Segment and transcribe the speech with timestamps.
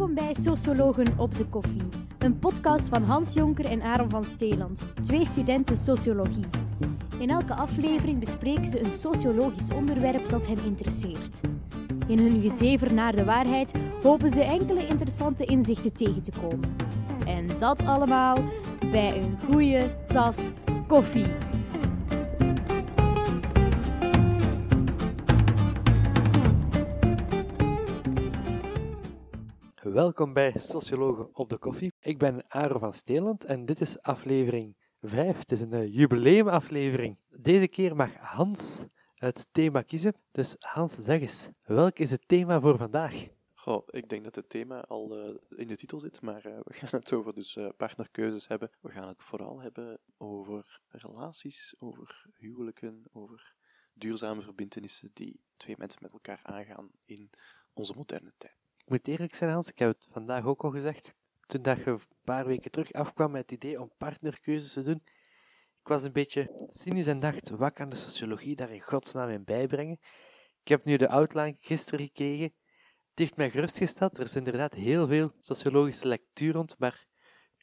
[0.00, 4.88] Welkom bij Sociologen op de Koffie, een podcast van Hans Jonker en Aaron van Steeland,
[5.00, 6.44] twee studenten sociologie.
[7.18, 11.40] In elke aflevering bespreken ze een sociologisch onderwerp dat hen interesseert.
[12.06, 13.72] In hun gezever naar de waarheid
[14.02, 16.76] hopen ze enkele interessante inzichten tegen te komen.
[17.26, 18.38] En dat allemaal
[18.90, 20.50] bij een goede tas
[20.86, 21.49] koffie.
[29.92, 31.92] Welkom bij Sociologen op de Koffie.
[32.00, 35.38] Ik ben Aaron van Steeland en dit is aflevering 5.
[35.38, 37.18] Het is een uh, jubileumaflevering.
[37.40, 40.14] Deze keer mag Hans het thema kiezen.
[40.30, 43.28] Dus Hans, zeg eens, welk is het thema voor vandaag?
[43.54, 46.74] Goh, ik denk dat het thema al uh, in de titel zit, maar uh, we
[46.74, 48.70] gaan het over dus, partnerkeuzes hebben.
[48.80, 53.54] We gaan het vooral hebben over relaties, over huwelijken, over
[53.92, 57.30] duurzame verbindenissen die twee mensen met elkaar aangaan in
[57.72, 58.59] onze moderne tijd.
[58.90, 61.14] Moet eerlijk zijn, Hans, ik heb het vandaag ook al gezegd.
[61.46, 65.02] Toen dat je een paar weken terug afkwam met het idee om partnerkeuzes te doen,
[65.80, 69.44] ik was een beetje cynisch en dacht, wat kan de sociologie daar in godsnaam in
[69.44, 69.98] bijbrengen?
[70.60, 72.44] Ik heb nu de outline gisteren gekregen.
[73.10, 74.18] Het heeft mij gerustgesteld.
[74.18, 77.06] Er is inderdaad heel veel sociologische lectuur rond, maar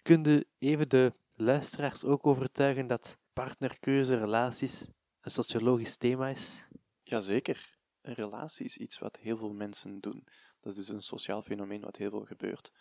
[0.02, 4.90] kun je even de luisteraars ook overtuigen dat partnerkeuze, relaties,
[5.22, 6.68] een sociologisch thema is?
[7.04, 7.76] Jazeker.
[8.02, 10.28] Een relatie is iets wat heel veel mensen doen.
[10.60, 12.72] Dat is dus een sociaal fenomeen wat heel veel gebeurt.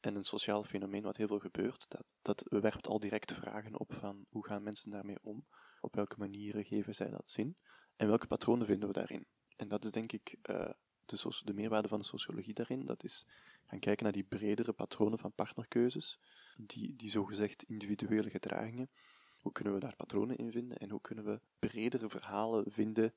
[0.00, 3.94] En een sociaal fenomeen wat heel veel gebeurt, dat, dat werpt al direct vragen op
[3.94, 5.46] van hoe gaan mensen daarmee om?
[5.80, 7.56] Op welke manieren geven zij dat zin?
[7.96, 9.26] En welke patronen vinden we daarin?
[9.56, 10.70] En dat is denk ik uh,
[11.04, 12.84] de, de, meerwaarde van de sociologie daarin.
[12.84, 13.26] Dat is
[13.64, 16.18] gaan kijken naar die bredere patronen van partnerkeuzes,
[16.56, 18.90] die, die zogezegd individuele gedragingen.
[19.38, 23.14] Hoe kunnen we daar patronen in vinden en hoe kunnen we bredere verhalen vinden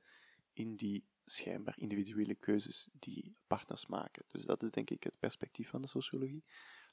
[0.54, 4.24] in die schijnbaar individuele keuzes die partners maken.
[4.28, 6.44] Dus dat is denk ik het perspectief van de sociologie.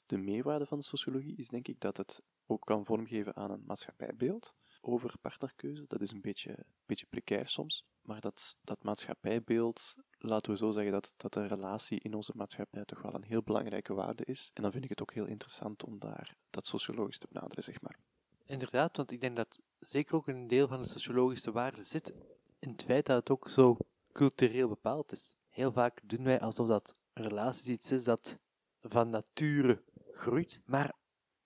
[0.05, 3.63] De meerwaarde van de sociologie is denk ik dat het ook kan vormgeven aan een
[3.65, 5.85] maatschappijbeeld over partnerkeuze.
[5.87, 10.91] Dat is een beetje, beetje precair soms, maar dat, dat maatschappijbeeld, laten we zo zeggen
[10.91, 14.51] dat, dat een relatie in onze maatschappij toch wel een heel belangrijke waarde is.
[14.53, 17.81] En dan vind ik het ook heel interessant om daar dat sociologisch te benaderen, zeg
[17.81, 17.99] maar.
[18.45, 22.17] Inderdaad, want ik denk dat zeker ook een deel van de sociologische waarde zit
[22.59, 23.77] in het feit dat het ook zo
[24.15, 25.35] cultureel bepaald is.
[25.49, 28.39] Heel vaak doen wij alsof dat relaties iets is dat
[28.81, 30.93] van nature groeit, maar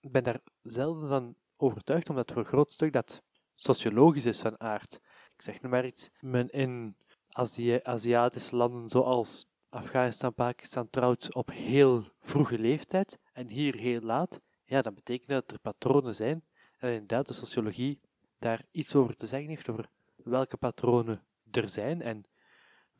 [0.00, 3.22] ik ben daar zelden van overtuigd, omdat voor een groot stuk dat
[3.54, 5.00] sociologisch is van aard.
[5.34, 6.96] Ik zeg nu maar iets, men in
[7.28, 14.40] Azië Aziatische landen zoals Afghanistan, Pakistan trouwt op heel vroege leeftijd en hier heel laat,
[14.64, 16.44] ja, dat betekent dat er patronen zijn
[16.78, 18.00] en inderdaad de sociologie
[18.38, 22.24] daar iets over te zeggen heeft, over welke patronen er zijn en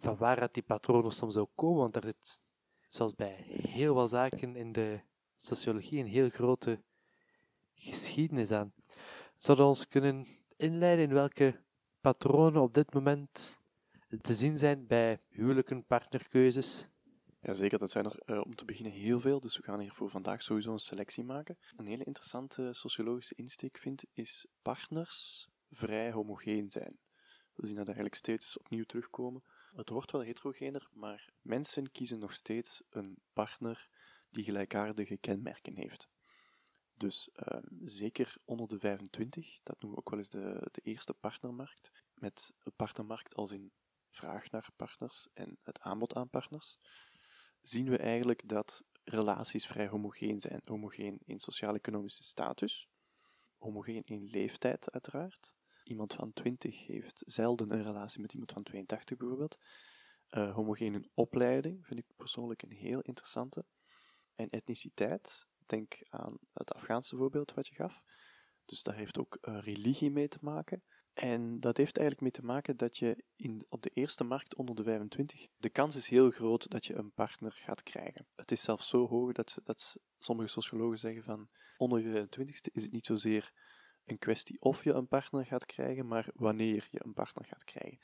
[0.00, 2.42] van waaruit die patronen soms ook komen, want er zit,
[2.88, 5.00] zoals bij heel wat zaken in de
[5.36, 6.82] sociologie, een heel grote
[7.74, 8.72] geschiedenis aan.
[9.36, 11.64] Zouden we ons kunnen inleiden in welke
[12.00, 13.60] patronen op dit moment
[14.20, 16.88] te zien zijn bij huwelijken, partnerkeuzes?
[17.40, 20.10] Jazeker, dat zijn er uh, om te beginnen heel veel, dus we gaan hier voor
[20.10, 21.58] vandaag sowieso een selectie maken.
[21.76, 26.98] Een hele interessante sociologische insteek vind is partners vrij homogeen zijn.
[27.54, 29.42] We zien dat eigenlijk steeds opnieuw terugkomen.
[29.74, 33.88] Het wordt wel heterogener, maar mensen kiezen nog steeds een partner
[34.30, 36.08] die gelijkaardige kenmerken heeft.
[36.94, 41.14] Dus uh, zeker onder de 25, dat noemen we ook wel eens de, de eerste
[41.14, 43.72] partnermarkt, met een partnermarkt als in
[44.10, 46.78] vraag naar partners en het aanbod aan partners,
[47.62, 50.60] zien we eigenlijk dat relaties vrij homogeen zijn.
[50.64, 52.88] Homogeen in sociaal-economische status,
[53.58, 55.54] homogeen in leeftijd uiteraard,
[55.90, 59.58] iemand van 20 heeft zelden een relatie met iemand van 82 bijvoorbeeld.
[60.30, 63.64] Uh, homogene opleiding vind ik persoonlijk een heel interessante.
[64.34, 68.02] En etniciteit, denk aan het Afghaanse voorbeeld wat je gaf.
[68.64, 70.82] Dus daar heeft ook uh, religie mee te maken.
[71.12, 74.74] En dat heeft eigenlijk mee te maken dat je in, op de eerste markt onder
[74.74, 78.26] de 25, de kans is heel groot dat je een partner gaat krijgen.
[78.34, 82.82] Het is zelfs zo hoog dat, dat sommige sociologen zeggen van onder je 25ste is
[82.82, 83.52] het niet zozeer
[84.04, 87.98] een kwestie of je een partner gaat krijgen, maar wanneer je een partner gaat krijgen.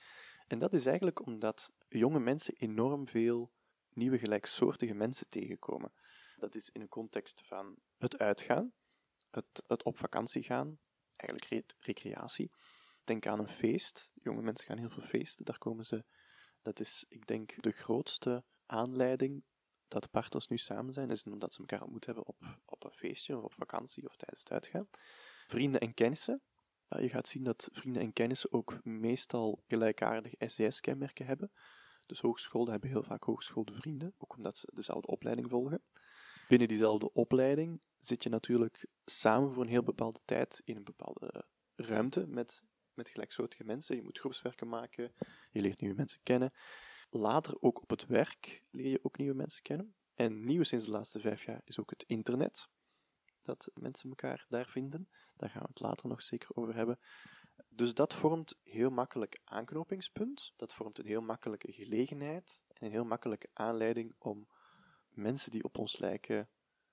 [0.47, 3.53] En dat is eigenlijk omdat jonge mensen enorm veel
[3.93, 5.93] nieuwe gelijksoortige mensen tegenkomen.
[6.37, 8.73] Dat is in een context van het uitgaan,
[9.31, 10.79] het, het op vakantie gaan,
[11.17, 12.51] eigenlijk recreatie.
[13.05, 14.11] Denk aan een feest.
[14.15, 16.05] Jonge mensen gaan heel veel feesten, daar komen ze.
[16.63, 19.45] Dat is, ik denk, de grootste aanleiding
[19.89, 23.37] dat partners nu samen zijn, is omdat ze elkaar ontmoet hebben op, op een feestje
[23.37, 24.89] of op vakantie of tijdens het uitgaan.
[25.47, 26.43] Vrienden en kennissen.
[26.89, 31.51] je gaat zien dat vrienden en kennissen ook meestal gelijkaardig SES-kenmerken hebben.
[32.07, 35.83] Dus hogescholen hebben heel vaak hogeschoolde vrienden, ook omdat ze dezelfde opleiding volgen.
[36.49, 41.47] binnen diezelfde opleiding zit je natuurlijk samen voor een heel bepaalde tijd in een bepaalde
[41.75, 42.63] ruimte met,
[42.95, 43.97] met gelijksoortige mensen.
[43.97, 45.13] Je moet groepswerken maken,
[45.53, 46.53] je leert nieuwe mensen kennen.
[47.11, 49.95] Later ook op het werk leer je ook nieuwe mensen kennen.
[50.15, 52.69] En nieuw sinds de laatste vijf jaar is ook het internet.
[53.47, 55.09] Dat mensen elkaar daar vinden.
[55.37, 56.99] Daar gaan we het later nog zeker over hebben.
[57.69, 60.53] Dus dat vormt heel makkelijk aanknopingspunt.
[60.57, 64.49] Dat vormt een heel makkelijke gelegenheid en een heel makkelijke aanleiding om
[65.11, 66.49] mensen die op ons lijken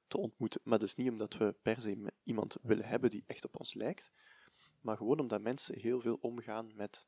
[0.07, 0.61] te ontmoeten.
[0.63, 3.73] Maar dat is niet omdat we per se iemand willen hebben die echt op ons
[3.73, 4.11] lijkt,
[4.81, 7.07] maar gewoon omdat mensen heel veel omgaan met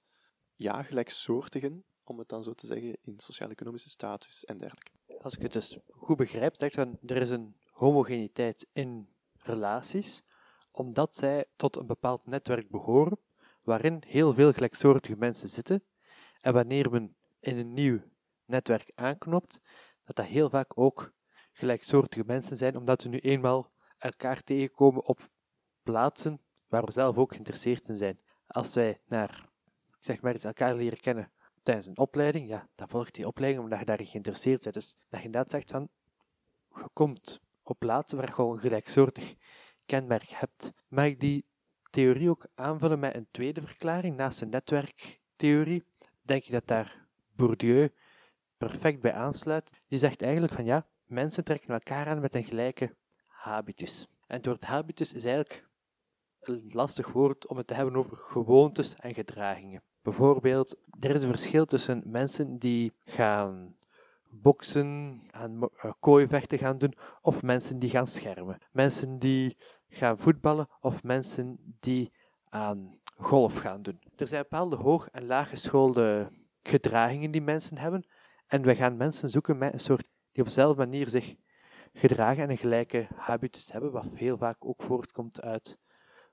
[0.55, 4.91] ja, gelijksoortigen, om het dan zo te zeggen, in sociaal-economische status en dergelijke.
[5.21, 9.14] Als ik het dus goed begrijp, zegt van er is een homogeniteit in
[9.45, 10.23] relaties,
[10.71, 13.19] omdat zij tot een bepaald netwerk behoren,
[13.61, 15.83] waarin heel veel gelijksoortige mensen zitten.
[16.41, 18.01] En wanneer men in een nieuw
[18.45, 19.61] netwerk aanknopt,
[20.03, 21.13] dat dat heel vaak ook
[21.51, 25.29] gelijksoortige mensen zijn, omdat we nu eenmaal elkaar tegenkomen op
[25.83, 28.19] plaatsen waar we zelf ook geïnteresseerd in zijn.
[28.47, 29.49] Als wij naar,
[29.99, 31.31] zeg maar eens, elkaar leren kennen
[31.63, 34.73] tijdens een opleiding, ja, dan volgt die opleiding omdat je daarin geïnteresseerd bent.
[34.73, 35.89] Dus dat je inderdaad zegt van,
[36.75, 37.39] je komt
[37.69, 39.35] op plaatsen waar je al een gelijksoortig
[39.85, 40.71] kenmerk hebt.
[40.87, 41.45] Mag ik die
[41.89, 45.83] theorie ook aanvullen met een tweede verklaring naast de netwerktheorie?
[46.21, 47.89] Denk je dat daar Bourdieu
[48.57, 49.81] perfect bij aansluit?
[49.87, 52.95] Die zegt eigenlijk van ja, mensen trekken elkaar aan met een gelijke
[53.25, 54.07] habitus.
[54.27, 55.67] En het woord habitus is eigenlijk
[56.39, 59.83] een lastig woord om het te hebben over gewoontes en gedragingen.
[60.01, 63.75] Bijvoorbeeld, er is een verschil tussen mensen die gaan
[64.41, 68.57] boksen, aan eh, kooivechten gaan doen, of mensen die gaan schermen.
[68.71, 69.57] Mensen die
[69.89, 72.11] gaan voetballen, of mensen die
[72.49, 73.99] aan golf gaan doen.
[74.15, 76.31] Er zijn bepaalde hoog- en laaggeschoolde
[76.63, 78.07] gedragingen die mensen hebben,
[78.47, 81.35] en we gaan mensen zoeken met een soort die op dezelfde manier zich
[81.93, 85.79] gedragen en een gelijke habitus hebben, wat heel vaak ook voortkomt uit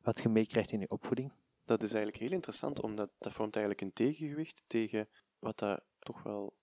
[0.00, 1.32] wat je meekrijgt in je opvoeding.
[1.64, 5.08] Dat is eigenlijk heel interessant, omdat dat vormt eigenlijk een tegengewicht tegen
[5.38, 6.54] wat dat toch wel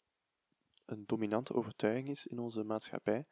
[0.90, 3.26] een dominante overtuiging is in onze maatschappij,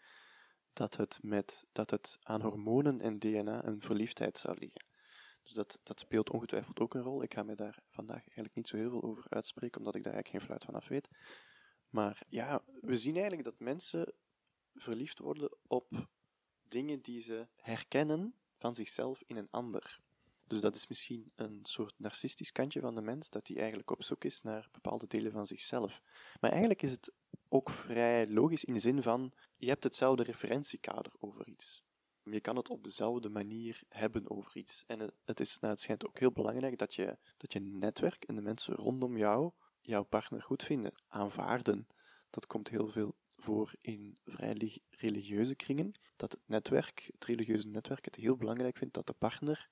[0.73, 4.85] dat het, met, dat het aan hormonen en DNA een verliefdheid zou liggen.
[5.43, 7.23] Dus dat, dat speelt ongetwijfeld ook een rol.
[7.23, 10.13] Ik ga me daar vandaag eigenlijk niet zo heel veel over uitspreken, omdat ik daar
[10.13, 11.09] eigenlijk geen fluit van af weet.
[11.89, 14.13] Maar ja, we zien eigenlijk dat mensen
[14.73, 16.07] verliefd worden op
[16.67, 19.99] dingen die ze herkennen van zichzelf in een ander.
[20.47, 24.03] Dus dat is misschien een soort narcistisch kantje van de mens, dat hij eigenlijk op
[24.03, 26.01] zoek is naar bepaalde delen van zichzelf.
[26.39, 27.11] Maar eigenlijk is het
[27.49, 31.83] ook vrij logisch in de zin van, je hebt hetzelfde referentiekader over iets.
[32.23, 34.83] Je kan het op dezelfde manier hebben over iets.
[34.87, 38.35] En het, is, nou, het schijnt ook heel belangrijk dat je, dat je netwerk en
[38.35, 39.51] de mensen rondom jou
[39.81, 41.87] jouw partner goed vinden, aanvaarden.
[42.29, 48.05] Dat komt heel veel voor in vrij religieuze kringen, dat het netwerk, het religieuze netwerk,
[48.05, 49.69] het heel belangrijk vindt dat de partner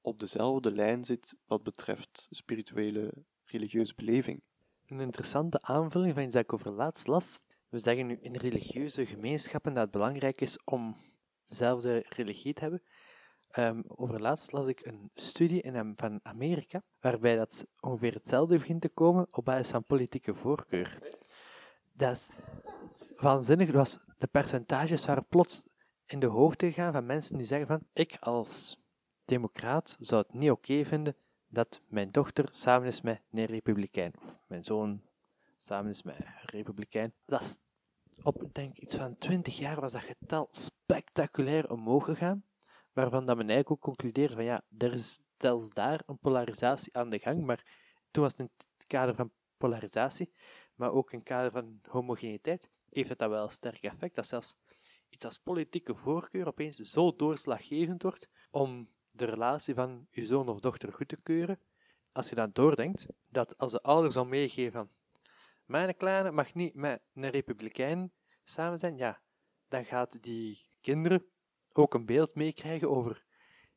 [0.00, 3.12] op dezelfde lijn zit wat betreft spirituele,
[3.44, 4.42] religieuze beleving.
[4.86, 7.40] Een interessante aanvulling van iets dat ik over laatst las.
[7.68, 10.96] We zeggen nu in religieuze gemeenschappen dat het belangrijk is om
[11.46, 12.82] dezelfde religie te hebben.
[13.58, 18.80] Um, over laatst las ik een studie in, van Amerika, waarbij dat ongeveer hetzelfde begint
[18.80, 20.98] te komen op basis van politieke voorkeur.
[21.92, 22.32] Dat is
[23.16, 23.70] waanzinnig.
[23.70, 25.64] Was, de percentages waren plots
[26.06, 28.80] in de hoogte gegaan van mensen die zeggen van ik als
[29.24, 31.16] democraat zou het niet oké vinden
[31.48, 35.02] dat mijn dochter samen is met een republikein, of mijn zoon
[35.56, 37.14] samen is met een republikein.
[37.24, 37.60] Dat is
[38.22, 42.44] op denk iets van 20 jaar was dat getal spectaculair omhoog gegaan.
[42.92, 47.10] Waarvan dat men eigenlijk ook concludeert van ja, er is zelfs daar een polarisatie aan
[47.10, 47.64] de gang, maar
[48.10, 50.32] toen was het in het kader van polarisatie,
[50.74, 54.26] maar ook in het kader van homogeniteit, heeft het dat wel een sterk effect, dat
[54.26, 54.56] zelfs
[55.08, 60.60] iets als politieke voorkeur opeens zo doorslaggevend wordt om de relatie van je zoon of
[60.60, 61.60] dochter goed te keuren,
[62.12, 64.90] als je dan doordenkt, dat als de ouders al meegeven
[65.64, 69.20] mijn kleine mag niet met een republikein samen zijn, ja,
[69.68, 71.26] dan gaat die kinderen
[71.72, 73.24] ook een beeld meekrijgen over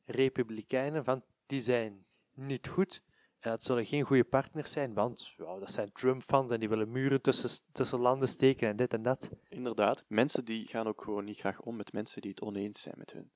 [0.06, 3.02] republikeinen, van die zijn niet goed.
[3.40, 6.92] En dat zullen geen goede partners zijn, want wow, dat zijn Trump-fans en die willen
[6.92, 9.30] muren tussen, tussen landen steken en dit en dat.
[9.48, 12.96] Inderdaad, mensen die gaan ook gewoon niet graag om met mensen die het oneens zijn
[12.98, 13.32] met hun.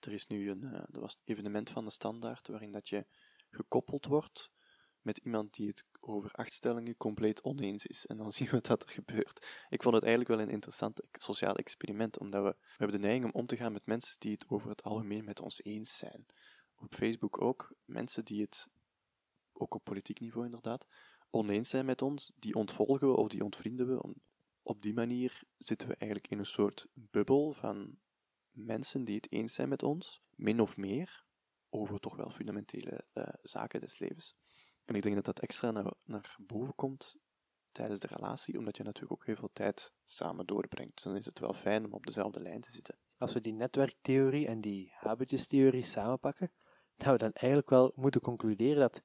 [0.00, 3.06] Er is nu een, er was een evenement van de Standaard waarin dat je
[3.50, 4.50] gekoppeld wordt
[5.08, 8.06] met iemand die het over acht stellingen compleet oneens is.
[8.06, 9.66] En dan zien we dat er gebeurt.
[9.68, 13.24] Ik vond het eigenlijk wel een interessant sociaal experiment, omdat we, we hebben de neiging
[13.24, 16.26] om om te gaan met mensen die het over het algemeen met ons eens zijn.
[16.76, 18.68] Op Facebook ook, mensen die het,
[19.52, 20.86] ook op politiek niveau inderdaad,
[21.30, 24.14] oneens zijn met ons, die ontvolgen we of die ontvrienden we.
[24.62, 27.98] Op die manier zitten we eigenlijk in een soort bubbel van
[28.64, 31.26] mensen die het eens zijn met ons, min of meer,
[31.70, 34.36] over toch wel fundamentele uh, zaken des levens.
[34.84, 37.16] En ik denk dat dat extra naar, naar boven komt
[37.72, 40.94] tijdens de relatie, omdat je natuurlijk ook heel veel tijd samen doorbrengt.
[40.94, 42.98] Dus dan is het wel fijn om op dezelfde lijn te zitten.
[43.16, 46.52] Als we die netwerktheorie en die habitustheorie samenpakken,
[46.96, 49.02] dat we dan eigenlijk wel moeten concluderen dat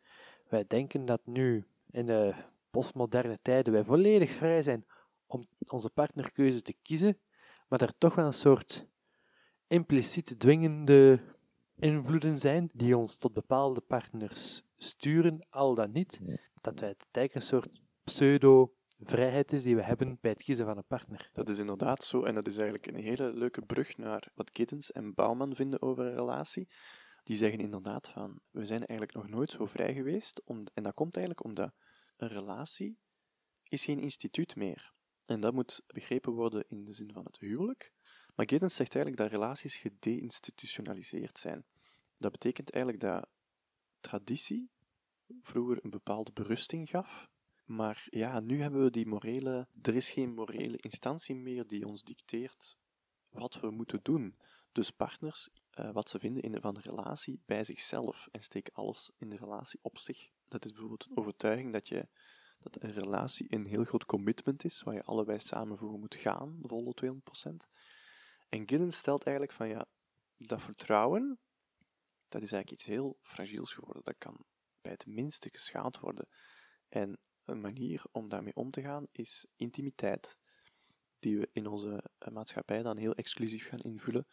[0.47, 2.33] wij denken dat nu, in de
[2.71, 4.85] postmoderne tijden, wij volledig vrij zijn
[5.25, 7.19] om onze partnerkeuze te kiezen,
[7.67, 8.87] maar er toch wel een soort
[9.73, 11.19] impliciet dwingende
[11.75, 16.19] invloeden zijn die ons tot bepaalde partners sturen, al dan niet.
[16.61, 20.77] Dat wij het eigenlijk een soort pseudo-vrijheid is die we hebben bij het kiezen van
[20.77, 21.29] een partner.
[21.31, 24.91] Dat is inderdaad zo, en dat is eigenlijk een hele leuke brug naar wat Giddens
[24.91, 26.69] en Bouwman vinden over een relatie.
[27.23, 30.93] Die zeggen inderdaad van, we zijn eigenlijk nog nooit zo vrij geweest, om, en dat
[30.93, 31.73] komt eigenlijk omdat
[32.17, 32.99] een relatie
[33.63, 34.93] is geen instituut meer.
[35.25, 37.91] En dat moet begrepen worden in de zin van het huwelijk.
[38.33, 41.65] Maar Giddens zegt eigenlijk dat relaties gedeinstitutionaliseerd zijn.
[42.17, 43.27] Dat betekent eigenlijk dat
[43.99, 44.71] traditie
[45.41, 47.29] vroeger een bepaalde berusting gaf,
[47.65, 49.67] maar ja, nu hebben we die morele.
[49.81, 52.77] Er is geen morele instantie meer die ons dicteert
[53.29, 54.37] wat we moeten doen.
[54.71, 55.49] Dus partners,
[55.79, 59.35] uh, wat ze vinden in van de relatie bij zichzelf en steken alles in de
[59.35, 60.29] relatie op zich.
[60.47, 62.07] Dat is bijvoorbeeld een overtuiging dat, je,
[62.59, 66.59] dat een relatie een heel groot commitment is, waar je allebei samen voor moet gaan,
[66.61, 67.69] volle 200%.
[68.53, 69.85] En Giddens stelt eigenlijk van ja,
[70.37, 71.39] dat vertrouwen,
[72.27, 74.03] dat is eigenlijk iets heel fragiels geworden.
[74.03, 74.45] Dat kan
[74.81, 76.27] bij het minste geschaad worden.
[76.89, 80.37] En een manier om daarmee om te gaan is intimiteit,
[81.19, 84.27] die we in onze eh, maatschappij dan heel exclusief gaan invullen.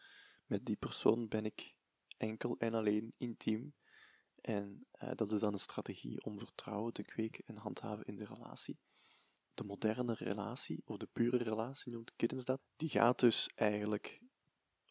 [0.45, 1.75] Met die persoon ben ik
[2.17, 3.75] enkel en alleen intiem.
[4.35, 8.25] En uh, dat is dan een strategie om vertrouwen te kweken en handhaven in de
[8.25, 8.79] relatie.
[9.53, 14.21] De moderne relatie, of de pure relatie noemt Kiddens dat, die gaat dus eigenlijk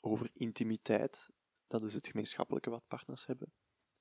[0.00, 1.30] over intimiteit.
[1.66, 3.52] Dat is het gemeenschappelijke wat partners hebben.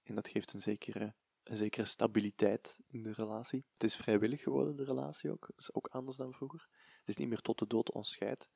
[0.03, 1.15] En dat geeft een zekere
[1.49, 3.65] een zekere stabiliteit in de relatie.
[3.73, 5.49] Het is vrijwillig geworden, de relatie ook.
[5.57, 6.67] Is ook anders dan vroeger.
[6.99, 8.49] Het is niet meer tot de dood ons scheidt,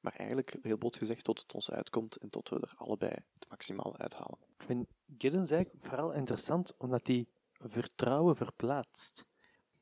[0.00, 3.48] maar eigenlijk, heel bot gezegd, tot het ons uitkomt en tot we er allebei het
[3.48, 4.38] maximaal uithalen.
[4.58, 4.86] Ik vind
[5.18, 9.24] Giddens eigenlijk vooral interessant, omdat hij vertrouwen verplaatst.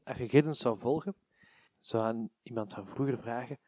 [0.05, 1.15] Als je Giddens zou volgen,
[1.87, 3.59] zou aan iemand van vroeger vragen,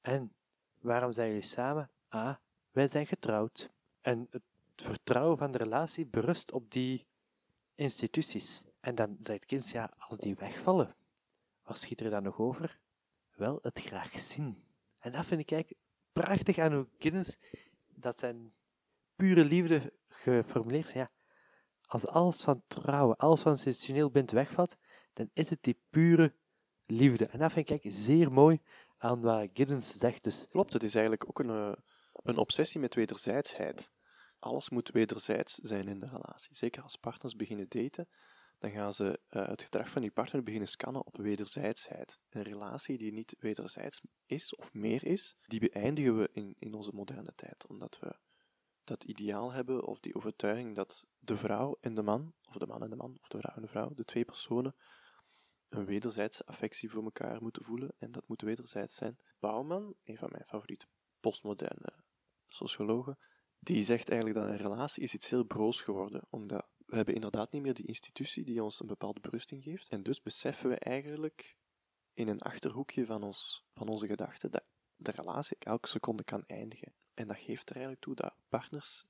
[0.00, 0.34] en
[0.80, 1.90] waarom zijn jullie samen?
[2.08, 2.36] Ah,
[2.70, 3.70] wij zijn getrouwd.
[4.00, 4.42] En het
[4.76, 7.06] vertrouwen van de relatie berust op die
[7.74, 8.66] instituties.
[8.80, 10.96] En dan zegt het kind, ja, als die wegvallen,
[11.62, 12.78] wat schiet er dan nog over?
[13.34, 14.64] Wel, het graag zien.
[14.98, 15.82] En dat vind ik eigenlijk
[16.12, 17.38] prachtig aan hoe kennis
[17.86, 18.54] dat zijn
[19.16, 21.10] pure liefde geformuleerd Ja,
[21.86, 24.76] als alles van trouwen, alles van institutioneel bent wegvalt,
[25.12, 26.34] dan is het die pure
[26.86, 27.26] liefde.
[27.26, 28.58] En dat vind ik zeer mooi
[28.98, 30.24] aan wat Giddens zegt.
[30.24, 30.46] Dus.
[30.50, 31.72] Klopt, het is eigenlijk ook een, eh,
[32.12, 33.92] een obsessie met wederzijdsheid
[34.38, 36.56] alles moet wederzijds zijn in de relatie.
[36.56, 38.08] Zeker als partners beginnen daten,
[38.58, 42.18] dan gaan ze uh, het gedrag van die partner beginnen scannen op wederzijdsheid.
[42.28, 46.92] Een relatie die niet wederzijds is of meer is, die beëindigen we in, in onze
[46.94, 48.16] moderne tijd, omdat we
[48.84, 52.82] dat ideaal hebben of die overtuiging dat de vrouw en de man, of de man
[52.82, 54.74] en de man, of de vrouw en de vrouw, de twee personen,
[55.68, 59.18] een wederzijdse affectie voor elkaar moeten voelen en dat moet wederzijds zijn.
[59.38, 60.86] Bouwman, een van mijn favoriete
[61.20, 62.04] postmoderne
[62.48, 63.18] sociologen,
[63.58, 67.52] die zegt eigenlijk dat een relatie is iets heel broos geworden, omdat we hebben inderdaad
[67.52, 69.88] niet meer die institutie die ons een bepaalde berusting geeft.
[69.88, 71.56] En dus beseffen we eigenlijk
[72.14, 74.64] in een achterhoekje van, ons, van onze gedachten dat
[74.96, 76.94] de relatie elke seconde kan eindigen.
[77.14, 79.04] En dat geeft er eigenlijk toe dat partners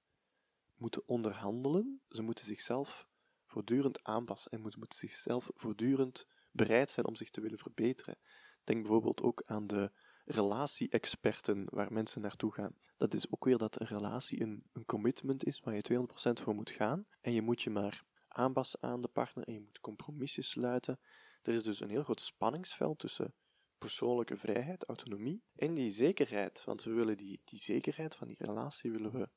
[0.75, 3.09] moeten onderhandelen, ze moeten zichzelf
[3.47, 8.19] voortdurend aanpassen en moeten, moeten zichzelf voortdurend bereid zijn om zich te willen verbeteren.
[8.65, 9.93] Denk bijvoorbeeld ook aan de
[10.25, 12.77] relatie-experten waar mensen naartoe gaan.
[12.97, 16.55] Dat is ook weer dat een relatie een, een commitment is waar je 200% voor
[16.55, 17.07] moet gaan.
[17.21, 21.01] En je moet je maar aanpassen aan de partner en je moet compromissen sluiten.
[21.43, 23.35] Er is dus een heel groot spanningsveld tussen
[23.79, 26.65] persoonlijke vrijheid, autonomie en die zekerheid.
[26.65, 29.29] Want we willen die, die zekerheid van die relatie willen we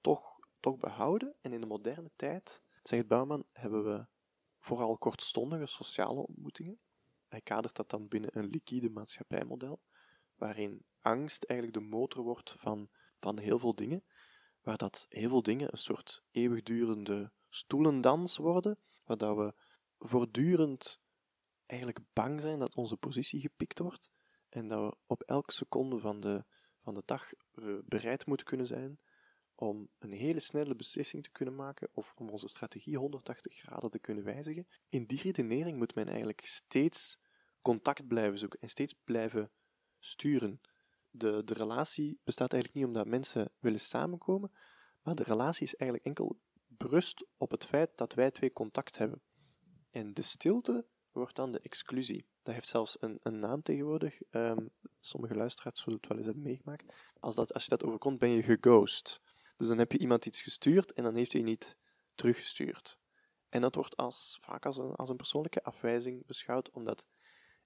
[0.00, 1.36] toch, toch behouden.
[1.40, 4.06] En in de moderne tijd, zegt Bouwman, hebben we
[4.60, 6.80] vooral kortstondige sociale ontmoetingen.
[7.28, 9.80] Hij kadert dat dan binnen een liquide maatschappijmodel
[10.34, 14.04] waarin angst eigenlijk de motor wordt van, van heel veel dingen,
[14.60, 19.54] waar dat heel veel dingen een soort eeuwigdurende stoelendans worden, waar dat we
[19.98, 21.00] voortdurend
[21.66, 24.10] eigenlijk bang zijn dat onze positie gepikt wordt
[24.48, 26.44] en dat we op elke seconde van de,
[26.82, 27.32] van de dag
[27.84, 29.00] bereid moeten kunnen zijn
[29.60, 33.98] om een hele snelle beslissing te kunnen maken of om onze strategie 180 graden te
[33.98, 34.66] kunnen wijzigen.
[34.88, 37.20] In die redenering moet men eigenlijk steeds
[37.60, 39.50] contact blijven zoeken en steeds blijven
[39.98, 40.60] sturen.
[41.10, 44.52] de, de relatie bestaat eigenlijk niet omdat mensen willen samenkomen,
[45.02, 49.22] maar de relatie is eigenlijk enkel berust op het feit dat wij twee contact hebben.
[49.90, 52.26] En de stilte wordt dan de exclusie.
[52.42, 54.22] Dat heeft zelfs een, een naam tegenwoordig.
[54.30, 54.66] Ehm,
[55.00, 56.94] sommige luisteraars zullen het wel eens hebben meegemaakt.
[57.20, 59.20] Als, dat, als je dat overkomt, ben je geghost.
[59.60, 61.78] Dus dan heb je iemand iets gestuurd en dan heeft hij niet
[62.14, 62.98] teruggestuurd.
[63.48, 67.06] En dat wordt als, vaak als een, als een persoonlijke afwijzing beschouwd, omdat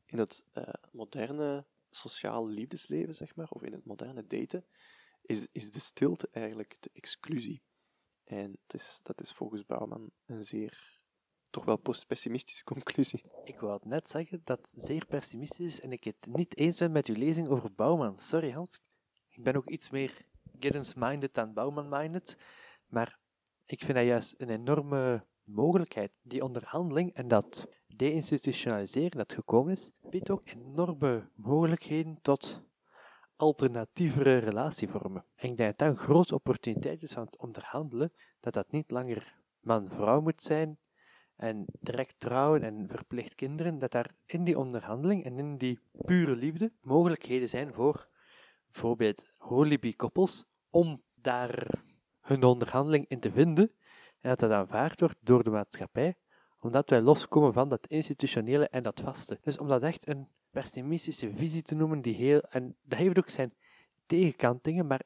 [0.04, 4.66] in het uh, moderne sociaal liefdesleven, zeg maar, of in het moderne daten,
[5.22, 7.62] is, is de stilte eigenlijk de exclusie.
[8.24, 11.00] En het is, dat is volgens Bouwman een zeer,
[11.50, 13.24] toch wel pessimistische conclusie.
[13.44, 16.92] Ik wou het net zeggen dat zeer pessimistisch is en ik het niet eens ben
[16.92, 18.18] met uw lezing over Bouwman.
[18.18, 18.80] Sorry Hans,
[19.28, 22.38] ik ben ook iets meer Giddens-minded dan Bouwman-minded,
[22.87, 23.18] maar
[23.64, 26.18] ik vind dat juist een enorme mogelijkheid.
[26.23, 32.62] Die onderhandeling en dat deinstitutionaliseren dat gekomen is, biedt ook enorme mogelijkheden tot
[33.37, 35.25] alternatievere relatievormen.
[35.34, 38.90] En ik denk dat dat een grote opportuniteit is aan het onderhandelen, dat dat niet
[38.90, 40.78] langer man-vrouw moet zijn
[41.37, 46.37] en direct trouwen en verplicht kinderen, dat daar in die onderhandeling en in die pure
[46.37, 48.08] liefde mogelijkheden zijn voor
[48.75, 51.83] bijvoorbeeld holibi-koppels om daar
[52.21, 53.73] hun onderhandeling in te vinden
[54.21, 56.14] en dat dat aanvaard wordt door de maatschappij,
[56.61, 59.38] omdat wij loskomen van dat institutionele en dat vaste.
[59.43, 63.28] Dus om dat echt een pessimistische visie te noemen, die heel, en dat heeft ook
[63.28, 63.54] zijn
[64.07, 65.02] tegenkantingen, maar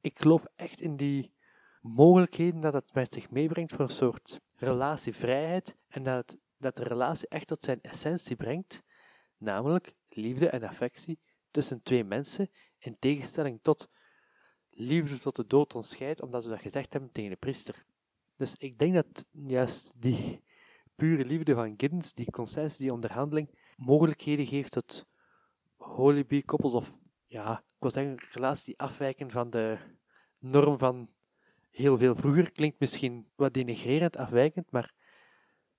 [0.00, 1.34] ik geloof echt in die
[1.80, 7.28] mogelijkheden dat het met zich meebrengt voor een soort relatievrijheid en dat, dat de relatie
[7.28, 8.82] echt tot zijn essentie brengt,
[9.36, 11.20] namelijk liefde en affectie
[11.50, 12.50] tussen twee mensen,
[12.86, 13.88] in tegenstelling tot
[14.70, 17.84] liefde tot de dood ons scheidt, omdat we dat gezegd hebben tegen de priester.
[18.36, 20.44] Dus ik denk dat juist die
[20.94, 25.06] pure liefde van Giddens, die consensus, die onderhandeling, mogelijkheden geeft tot
[25.76, 26.96] holibi-koppels of,
[27.26, 29.78] ja, ik wil zeggen, relaties die afwijken van de
[30.40, 31.10] norm van
[31.70, 32.52] heel veel vroeger.
[32.52, 34.94] Klinkt misschien wat denigrerend afwijkend, maar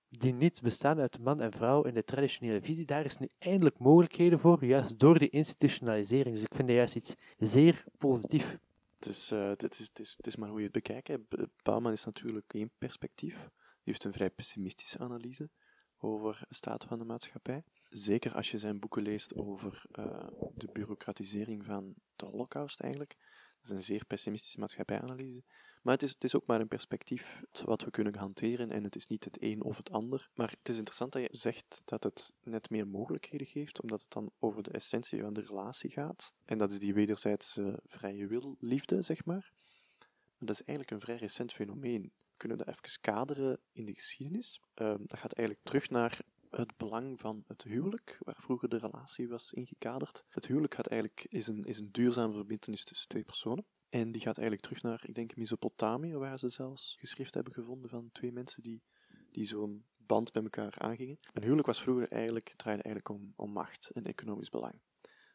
[0.09, 2.85] die niet bestaan uit man en vrouw in de traditionele visie.
[2.85, 6.35] Daar is nu eindelijk mogelijkheden voor, juist door die institutionalisering.
[6.35, 8.57] Dus ik vind dat juist iets zeer positief.
[8.95, 11.17] Het is, uh, het, is, is, is maar hoe je het bekijkt.
[11.63, 13.35] Bouwman is natuurlijk één perspectief.
[13.35, 15.49] Die heeft een vrij pessimistische analyse
[15.97, 17.63] over de staat van de maatschappij.
[17.89, 23.15] Zeker als je zijn boeken leest over uh, de bureaucratisering van de Holocaust eigenlijk.
[23.61, 25.43] Dat is een zeer pessimistische maatschappijanalyse.
[25.87, 28.95] Maar het is, het is ook maar een perspectief wat we kunnen hanteren en het
[28.95, 30.29] is niet het een of het ander.
[30.33, 34.11] Maar het is interessant dat je zegt dat het net meer mogelijkheden geeft, omdat het
[34.11, 36.33] dan over de essentie van de relatie gaat.
[36.45, 39.51] En dat is die wederzijdse vrije wil, liefde, zeg maar.
[39.97, 42.01] Maar dat is eigenlijk een vrij recent fenomeen.
[42.01, 44.61] We kunnen dat even kaderen in de geschiedenis.
[44.75, 46.19] Uh, dat gaat eigenlijk terug naar
[46.49, 50.23] het belang van het huwelijk, waar vroeger de relatie was ingekaderd.
[50.29, 53.65] Het huwelijk gaat eigenlijk, is, een, is een duurzame verbindenis tussen twee personen.
[53.89, 57.89] En die gaat eigenlijk terug naar, ik denk, Mesopotamië, waar ze zelfs geschrift hebben gevonden
[57.89, 58.83] van twee mensen die,
[59.31, 61.17] die zo'n band met elkaar aangingen.
[61.33, 64.81] Een huwelijk was vroeger eigenlijk, draaide eigenlijk om, om macht en economisch belang.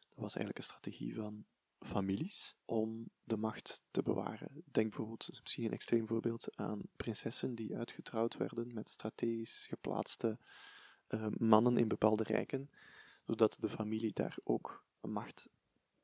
[0.09, 1.45] Dat was eigenlijk een strategie van
[1.79, 4.63] families om de macht te bewaren.
[4.65, 10.39] Denk bijvoorbeeld, misschien een extreem voorbeeld, aan prinsessen die uitgetrouwd werden met strategisch geplaatste
[11.09, 12.69] uh, mannen in bepaalde rijken,
[13.25, 15.49] zodat de familie daar ook macht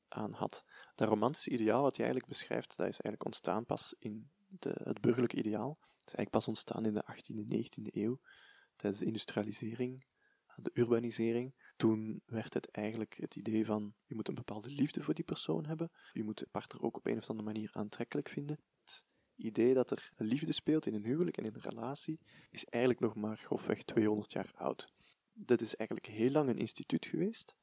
[0.10, 0.64] aan had.
[0.96, 5.02] Dat romantische ideaal wat je eigenlijk beschrijft, dat is eigenlijk ontstaan pas in de, het
[5.02, 5.78] burgerlijke ideaal.
[5.80, 8.20] Het is eigenlijk pas ontstaan in de 18e, 19e eeuw,
[8.76, 10.06] tijdens de industrialisering,
[10.56, 11.56] de urbanisering.
[11.78, 15.66] Toen werd het eigenlijk het idee van, je moet een bepaalde liefde voor die persoon
[15.66, 18.60] hebben, je moet de partner ook op een of andere manier aantrekkelijk vinden.
[18.82, 22.20] Het idee dat er liefde speelt in een huwelijk en in een relatie,
[22.50, 24.94] is eigenlijk nog maar grofweg 200 jaar oud.
[25.34, 27.56] Dit is eigenlijk heel lang een instituut geweest.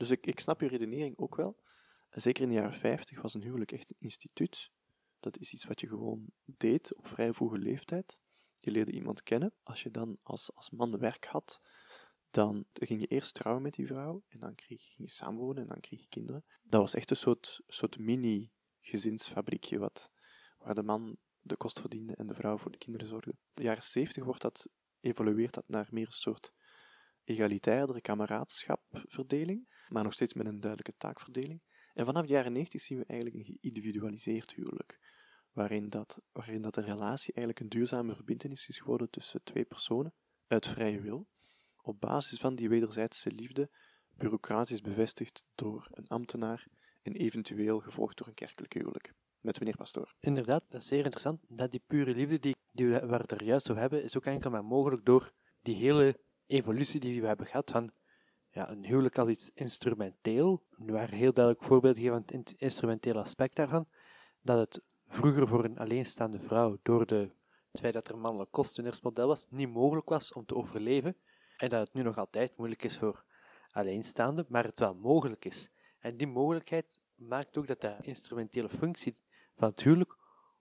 [0.00, 1.62] Dus ik, ik snap je redenering ook wel.
[2.10, 4.70] Zeker in de jaren 50 was een huwelijk echt een instituut.
[5.18, 8.20] Dat is iets wat je gewoon deed op vrij vroege leeftijd.
[8.54, 9.52] Je leerde iemand kennen.
[9.62, 11.60] Als je dan als, als man werk had,
[12.30, 15.68] dan ging je eerst trouwen met die vrouw en dan kreeg, ging je samenwonen en
[15.68, 16.44] dan kreeg je kinderen.
[16.62, 20.08] Dat was echt een soort, soort mini-gezinsfabriekje wat,
[20.58, 23.30] waar de man de kost verdiende en de vrouw voor de kinderen zorgde.
[23.30, 24.68] In de jaren 70 wordt dat,
[25.00, 26.52] evolueert dat naar meer een soort
[27.30, 31.62] egalitaire kameraadschapverdeling, maar nog steeds met een duidelijke taakverdeling.
[31.94, 34.98] En vanaf de jaren 90 zien we eigenlijk een geïndividualiseerd huwelijk,
[35.52, 40.14] waarin dat, waarin dat een relatie eigenlijk een duurzame verbindenis is geworden tussen twee personen,
[40.46, 41.28] uit vrije wil,
[41.82, 43.70] op basis van die wederzijdse liefde,
[44.14, 46.66] bureaucratisch bevestigd door een ambtenaar
[47.02, 49.12] en eventueel gevolgd door een kerkelijk huwelijk.
[49.40, 50.14] Met meneer Pastoor.
[50.20, 51.40] Inderdaad, dat is zeer interessant.
[51.48, 54.64] Dat die pure liefde die, die we, er juist over hebben, is ook enkel maar
[54.64, 57.90] mogelijk door die hele evolutie die we hebben gehad van
[58.50, 60.62] ja, een huwelijk als iets instrumenteel.
[60.86, 63.88] Er waren heel duidelijk voorbeelden gegeven van het instrumentele aspect daarvan.
[64.42, 67.30] Dat het vroeger voor een alleenstaande vrouw, door de,
[67.70, 71.16] het feit dat er mannelijk kostenaarsmodel was, niet mogelijk was om te overleven.
[71.56, 73.24] En dat het nu nog altijd moeilijk is voor
[73.70, 75.70] alleenstaanden, maar het wel mogelijk is.
[75.98, 79.14] En die mogelijkheid maakt ook dat de instrumentele functie
[79.54, 80.16] van het huwelijk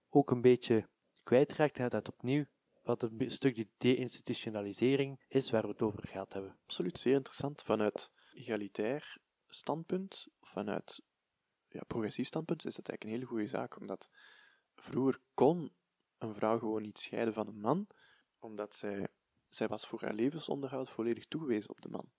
[0.10, 0.88] ook een beetje
[1.24, 2.46] kwijtraakt en dat het opnieuw
[2.90, 6.58] wat een stuk die deinstitutionalisering is waar we het over gehad hebben.
[6.64, 7.62] Absoluut, zeer interessant.
[7.62, 11.02] Vanuit egalitair standpunt, vanuit
[11.68, 14.10] ja, progressief standpunt, is dat eigenlijk een hele goede zaak, omdat
[14.76, 15.76] vroeger kon
[16.18, 17.88] een vrouw gewoon niet scheiden van een man,
[18.40, 19.08] omdat zij,
[19.50, 22.12] zij was voor haar levensonderhoud volledig toegewezen op de man.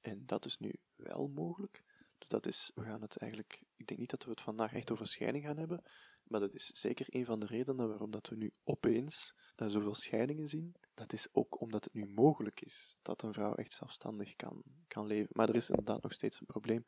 [0.00, 1.84] En dat is nu wel mogelijk.
[2.18, 4.90] Dus dat is, we gaan het eigenlijk, ik denk niet dat we het vandaag echt
[4.90, 5.82] over scheiding gaan hebben,
[6.28, 9.94] maar dat is zeker een van de redenen waarom dat we nu opeens uh, zoveel
[9.94, 10.74] scheidingen zien.
[10.94, 15.06] Dat is ook omdat het nu mogelijk is dat een vrouw echt zelfstandig kan, kan
[15.06, 15.28] leven.
[15.32, 16.84] Maar er is inderdaad nog steeds een probleem.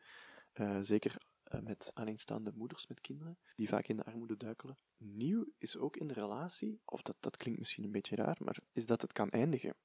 [0.55, 1.17] Uh, zeker
[1.55, 4.79] uh, met alleenstaande moeders met kinderen, die vaak in de armoede duikelen.
[4.97, 8.59] Nieuw is ook in de relatie, of dat, dat klinkt misschien een beetje raar, maar
[8.73, 9.77] is dat het kan eindigen.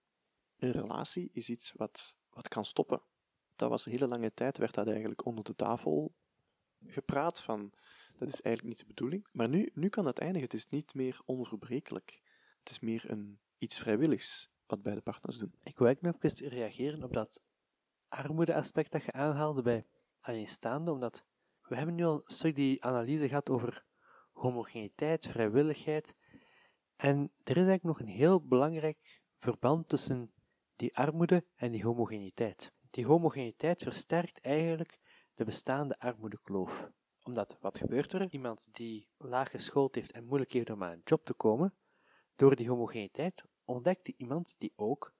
[0.56, 3.04] Een relatie is iets wat, wat kan stoppen.
[3.56, 6.15] Dat was een hele lange tijd, werd dat eigenlijk onder de tafel
[6.88, 7.74] gepraat van
[8.15, 9.28] dat is eigenlijk niet de bedoeling.
[9.32, 10.43] Maar nu, nu kan het eindigen.
[10.43, 12.21] Het is niet meer onverbrekelijk.
[12.60, 15.54] Het is meer een, iets vrijwilligs wat beide partners doen.
[15.63, 17.41] Ik wil eigenlijk nog even reageren op dat
[18.08, 19.86] armoedeaspect dat je aanhaalde bij
[20.19, 21.26] alleenstaande, omdat
[21.62, 23.86] we hebben nu al een stuk die analyse gehad over
[24.32, 26.15] homogeniteit, vrijwilligheid.
[26.95, 30.32] En er is eigenlijk nog een heel belangrijk verband tussen
[30.76, 32.74] die armoede en die homogeniteit.
[32.89, 35.00] Die homogeniteit versterkt eigenlijk
[35.36, 36.89] de bestaande armoedekloof
[37.24, 38.28] omdat, wat gebeurt er?
[38.30, 41.74] Iemand die laag geschoold heeft en moeilijk heeft om aan een job te komen,
[42.36, 45.13] door die homogeniteit ontdekt iemand die ook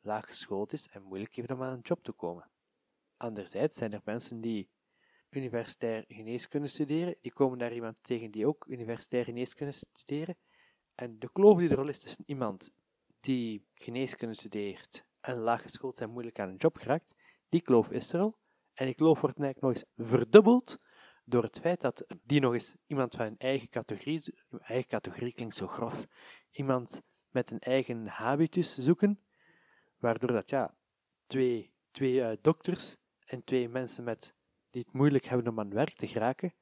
[0.00, 2.50] laag geschoold is en moeilijk heeft om aan een job te komen.
[3.16, 4.70] Anderzijds zijn er mensen die
[5.30, 10.36] universitair geneeskunde studeren, die komen daar iemand tegen die ook universitair geneeskunde studeren.
[10.94, 12.72] En de kloof die er al is tussen iemand
[13.20, 17.14] die geneeskunde studeert en laag geschoold en moeilijk aan een job geraakt,
[17.48, 18.38] die kloof is er al.
[18.80, 20.78] En die kloof wordt nog eens verdubbeld
[21.24, 25.54] door het feit dat die nog eens iemand van een eigen categorie, eigen categorie klinkt
[25.54, 26.06] zo grof,
[26.50, 29.20] iemand met een eigen habitus zoeken,
[29.98, 30.74] waardoor dat ja,
[31.26, 34.34] twee, twee uh, dokters en twee mensen met,
[34.70, 36.54] die het moeilijk hebben om aan werk te geraken,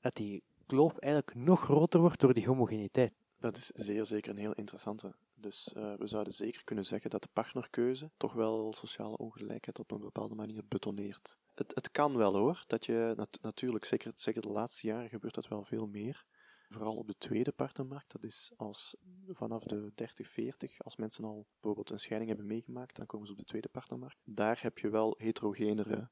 [0.00, 3.12] dat die kloof eigenlijk nog groter wordt door die homogeniteit.
[3.38, 5.14] Dat is zeer zeker een heel interessante.
[5.40, 9.90] Dus uh, we zouden zeker kunnen zeggen dat de partnerkeuze toch wel sociale ongelijkheid op
[9.90, 11.38] een bepaalde manier betoneert.
[11.54, 15.34] Het, het kan wel hoor, dat je nat natuurlijk, zeker, zeker de laatste jaren gebeurt
[15.34, 16.24] dat wel veel meer.
[16.68, 18.96] Vooral op de tweede partnermarkt, dat is als
[19.28, 23.32] vanaf de 30, 40, als mensen al bijvoorbeeld een scheiding hebben meegemaakt, dan komen ze
[23.32, 24.20] op de tweede partnermarkt.
[24.24, 26.10] Daar heb je wel heterogenere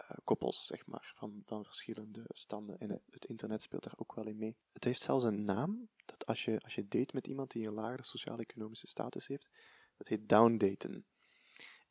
[0.00, 2.78] uh, koppels, zeg maar, van, van verschillende standen.
[2.78, 4.56] En het internet speelt daar ook wel in mee.
[4.72, 7.72] Het heeft zelfs een naam, dat als je, als je date met iemand die een
[7.72, 9.48] lagere sociaal-economische status heeft,
[9.96, 11.06] dat heet downdaten.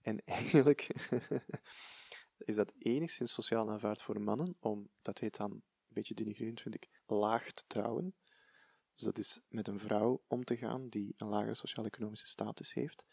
[0.01, 0.87] En eigenlijk
[2.37, 6.75] is dat enigszins sociaal aanvaard voor mannen, om, dat heet dan, een beetje denigrerend vind
[6.75, 8.15] ik, laag te trouwen.
[8.95, 13.05] Dus dat is met een vrouw om te gaan die een lagere sociaal-economische status heeft.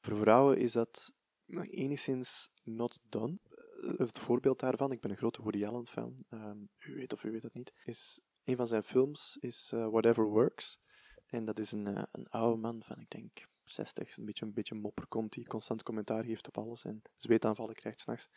[0.00, 1.12] Voor vrouwen is dat
[1.44, 3.38] nog enigszins not done.
[3.80, 7.24] Eh, het voorbeeld daarvan, ik ben een grote Woody Allen fan, um, u weet of
[7.24, 10.78] u weet het niet, is een van zijn films is uh, Whatever Works.
[11.26, 14.52] En dat is een, uh, een oude man van, ik denk, 60, een beetje een
[14.52, 18.28] beetje mopperkont die constant commentaar geeft op alles en zweetaanvallen krijgt s'nachts.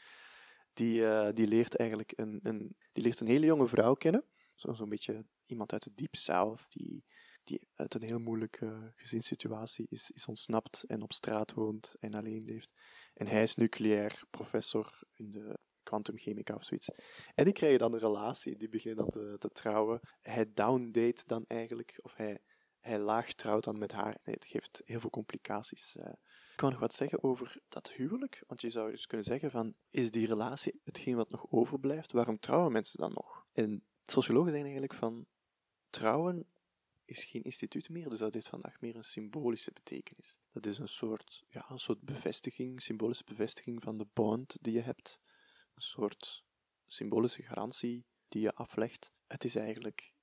[0.73, 4.25] Die, uh, die leert eigenlijk een, een, die leert een hele jonge vrouw kennen.
[4.55, 7.05] Zo'n zo beetje iemand uit de Deep South, die,
[7.43, 12.41] die uit een heel moeilijke gezinssituatie is, is ontsnapt en op straat woont en alleen
[12.41, 12.73] leeft.
[13.13, 16.89] En hij is nucleair professor in de kwantumchemica of zoiets.
[17.35, 19.99] En die krijgen dan een relatie, die beginnen dan te, trouwen.
[20.21, 22.39] Hij downdate dan eigenlijk, of hij,
[22.79, 24.17] hij laag trouwt dan met haar.
[24.23, 25.95] Nee, het geeft heel veel complicaties.
[25.95, 29.51] Uh, ik kan nog wat zeggen over dat huwelijk, want je zou dus kunnen zeggen
[29.51, 32.11] van, is die relatie hetgeen wat nog overblijft?
[32.11, 33.45] Waarom trouwen mensen dan nog?
[33.53, 35.25] En sociologen zeggen eigenlijk van,
[35.89, 36.52] trouwen
[37.05, 40.39] is geen instituut meer, dus dat heeft vandaag meer een symbolische betekenis.
[40.51, 44.81] Dat is een soort, ja, een soort bevestiging, symbolische bevestiging van de bond die je
[44.81, 45.19] hebt.
[45.73, 46.43] Een soort
[46.85, 49.11] symbolische garantie die je aflegt.
[49.27, 50.13] Het is eigenlijk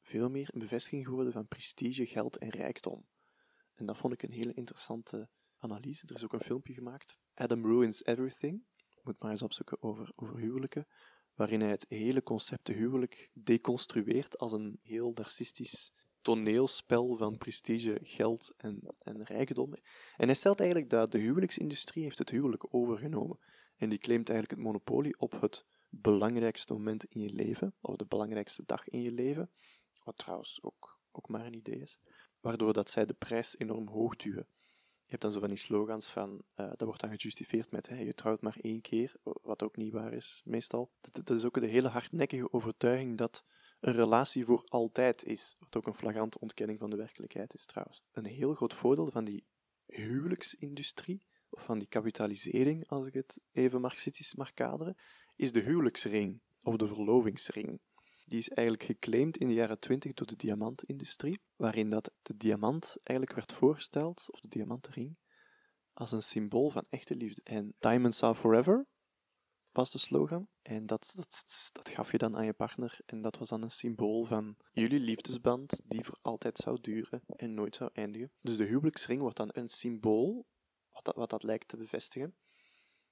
[0.00, 3.06] veel meer een bevestiging geworden van prestige, geld en rijkdom.
[3.74, 6.06] En dat vond ik een hele interessante analyse.
[6.06, 8.66] Er is ook een filmpje gemaakt, Adam Ruins Everything.
[9.02, 10.86] Moet maar eens opzoeken over, over huwelijken.
[11.34, 18.54] Waarin hij het hele concept huwelijk deconstrueert als een heel narcistisch toneelspel van prestige, geld
[18.56, 19.72] en, en rijkdom.
[20.16, 23.38] En hij stelt eigenlijk dat de huwelijksindustrie heeft het huwelijk overgenomen.
[23.76, 28.06] En die claimt eigenlijk het monopolie op het belangrijkste moment in je leven, of de
[28.06, 29.50] belangrijkste dag in je leven,
[30.04, 31.98] wat trouwens ook, ook maar een idee is,
[32.40, 34.46] waardoor dat zij de prijs enorm hoog duwen.
[35.08, 38.14] Je hebt dan zo van die slogans van, uh, dat wordt dan gejustificeerd met, je
[38.14, 40.90] trouwt maar één keer, wat ook niet waar is, meestal.
[41.00, 43.44] Dat, dat is ook de hele hardnekkige overtuiging dat
[43.80, 48.02] een relatie voor altijd is, wat ook een flagrante ontkenning van de werkelijkheid is trouwens.
[48.12, 49.46] Een heel groot voordeel van die
[49.86, 54.96] huwelijksindustrie, of van die kapitalisering, als ik het even marxistisch mag kaderen,
[55.36, 57.80] is de huwelijksring, of de verlovingsring.
[58.24, 62.96] Die is eigenlijk geclaimd in de jaren 20 door de diamantindustrie, waarin dat de diamant
[63.02, 65.16] eigenlijk werd voorgesteld, of de diamantenring,
[65.92, 67.40] als een symbool van echte liefde.
[67.44, 68.86] En Diamonds are forever
[69.72, 70.48] was de slogan.
[70.68, 72.98] En dat, dat, dat gaf je dan aan je partner.
[73.06, 77.54] En dat was dan een symbool van jullie liefdesband die voor altijd zou duren en
[77.54, 78.32] nooit zou eindigen.
[78.40, 80.46] Dus de huwelijksring wordt dan een symbool,
[80.90, 82.36] wat dat, wat dat lijkt te bevestigen.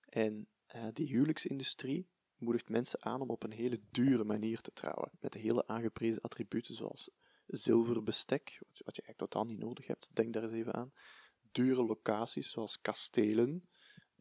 [0.08, 5.10] En uh, die huwelijksindustrie moedigt mensen aan om op een hele dure manier te trouwen.
[5.20, 7.10] Met hele aangeprezen attributen zoals
[7.46, 10.92] zilverbestek, wat je eigenlijk totaal niet nodig hebt, denk daar eens even aan.
[11.52, 13.68] Dure locaties zoals kastelen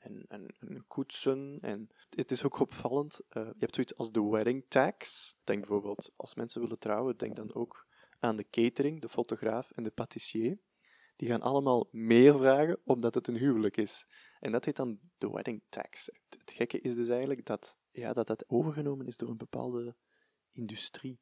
[0.05, 1.57] en, en, en koetsen.
[1.61, 5.35] En het is ook opvallend, uh, je hebt zoiets als de wedding tax.
[5.43, 7.87] Denk bijvoorbeeld, als mensen willen trouwen, denk dan ook
[8.19, 10.59] aan de catering, de fotograaf en de patissier.
[11.15, 14.05] Die gaan allemaal meer vragen omdat het een huwelijk is.
[14.39, 16.09] En dat heet dan de wedding tax.
[16.29, 19.95] Het gekke is dus eigenlijk dat ja, dat, dat overgenomen is door een bepaalde
[20.51, 21.19] industrie.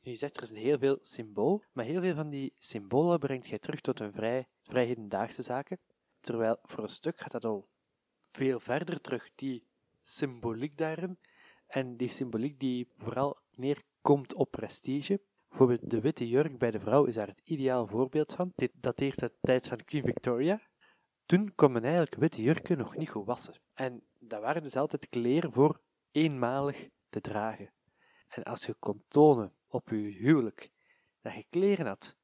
[0.00, 3.58] Je zegt er is heel veel symbool, maar heel veel van die symbolen brengt jij
[3.58, 5.80] terug tot een vrij, vrij hedendaagse zaken.
[6.20, 7.68] Terwijl voor een stuk gaat dat al
[8.36, 9.66] veel verder terug, die
[10.02, 11.18] symboliek daarin.
[11.66, 15.20] En die symboliek die vooral neerkomt op prestige.
[15.48, 18.52] Bijvoorbeeld de witte jurk bij de vrouw is daar het ideaal voorbeeld van.
[18.54, 20.60] Dit dateert uit de tijd van Queen Victoria.
[21.26, 23.54] Toen kon men eigenlijk witte jurken nog niet goed wassen.
[23.74, 27.72] En dat waren dus altijd kleren voor eenmalig te dragen.
[28.28, 30.70] En als je kon tonen op je huwelijk
[31.20, 32.16] dat je kleren had,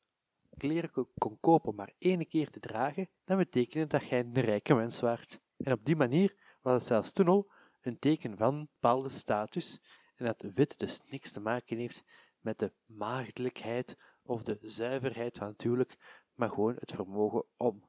[0.57, 5.01] kleren kon kopen maar één keer te dragen, dan betekende dat jij een rijke mens
[5.01, 5.41] waart.
[5.63, 9.81] En op die manier was het zelfs toen al een teken van bepaalde status
[10.15, 12.05] en dat wit dus niks te maken heeft
[12.41, 15.97] met de maagdelijkheid of de zuiverheid van het huwelijk,
[16.35, 17.89] maar gewoon het vermogen om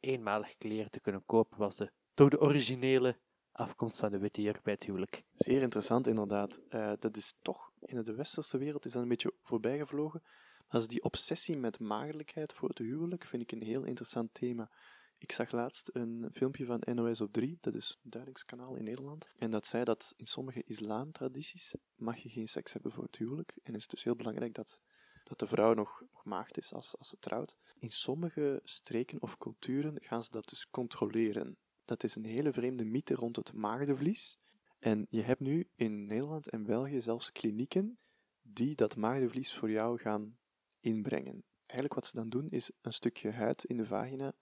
[0.00, 3.18] eenmalig kleren te kunnen kopen was de, toch de originele
[3.52, 5.24] afkomst van de witte jurk bij het huwelijk.
[5.34, 6.60] Zeer interessant, inderdaad.
[6.68, 10.22] Uh, dat is toch, in de westerse wereld is dat een beetje voorbijgevlogen.
[10.68, 14.70] Maar die obsessie met maagdelijkheid voor het huwelijk vind ik een heel interessant thema.
[15.18, 19.28] Ik zag laatst een filmpje van NOS op 3, dat is een duidingskanaal in Nederland.
[19.38, 23.58] En dat zei dat in sommige islamtradities mag je geen seks hebben voor het huwelijk.
[23.62, 24.82] En is het dus heel belangrijk dat,
[25.24, 27.56] dat de vrouw nog, maagd is als, als ze trouwt.
[27.78, 31.56] In sommige streken of culturen gaan ze dat dus controleren.
[31.84, 34.38] Dat is een hele vreemde mythe rond het maagdenvlies.
[34.78, 37.98] En je hebt nu in Nederland en België zelfs klinieken
[38.42, 40.38] die dat maagdenvlies voor jou gaan
[40.80, 41.44] inbrengen.
[41.66, 44.34] Eigenlijk wat ze dan doen is een stukje huid in de vagina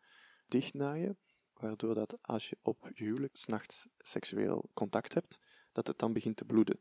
[0.51, 1.19] dichtnaaien,
[1.53, 5.41] waardoor dat als je op je huwelijk s'nachts seksueel contact hebt,
[5.73, 6.81] dat het dan begint te bloeden.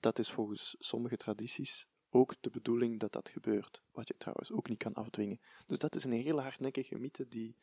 [0.00, 4.68] Dat is volgens sommige tradities ook de bedoeling dat dat gebeurt, wat je trouwens ook
[4.68, 5.40] niet kan afdwingen.
[5.66, 7.56] Dus dat is een hele hardnekkige mythe die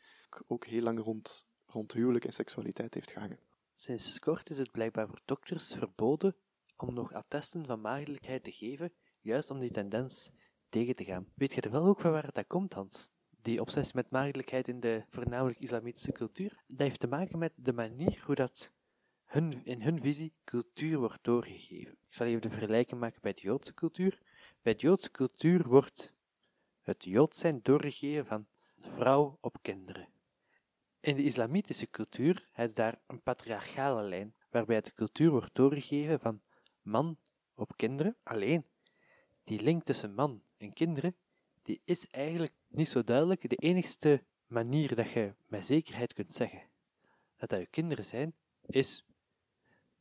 [0.48, 3.40] ook heel lang rond rond huwelijk en seksualiteit heeft gehangen.
[3.74, 6.36] Sinds kort is het blijkbaar voor dokters verboden
[6.78, 10.32] om nog attesten van maagdelijkheid te geven, juist om die tendens
[10.70, 11.32] tegen te gaan.
[11.36, 13.12] Weet je er wel ook van waar dat komt, Hans?
[13.42, 17.74] Die obsessie met maagdelijkheid in de voornamelijk islamitische cultuur, dat heeft te maken met de
[17.74, 18.72] manier hoe dat
[19.26, 21.92] hun, in hun visie cultuur wordt doorgegeven.
[21.92, 24.20] Ik zal even de vergelijking maken bij de Joodse cultuur.
[24.62, 26.14] Bij de Joodse cultuur wordt
[26.82, 28.48] het Jood zijn doorgegeven van
[28.78, 30.08] vrouw op kinderen.
[31.00, 36.20] In de islamitische cultuur heb je daar een patriarchale lijn, waarbij de cultuur wordt doorgegeven
[36.20, 36.42] van
[36.82, 37.18] man
[37.54, 38.18] op kinderen.
[38.24, 38.66] Alleen,
[39.44, 41.16] die link tussen man en kinderen,
[41.70, 43.50] die is eigenlijk niet zo duidelijk.
[43.50, 46.62] De enigste manier dat je met zekerheid kunt zeggen
[47.38, 48.34] dat dat je kinderen zijn,
[48.66, 49.06] is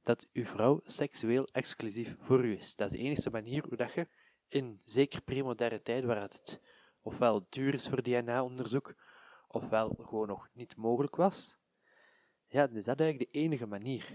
[0.03, 2.77] dat uw vrouw seksueel exclusief voor u is.
[2.77, 4.09] Dat is de enige manier hoe dat je
[4.49, 6.61] in zeker premoderne tijd, waar het
[7.03, 8.95] ofwel duur is voor DNA-onderzoek,
[9.49, 11.59] ofwel gewoon nog niet mogelijk was,
[12.47, 14.07] ja, dan is dat eigenlijk de enige manier.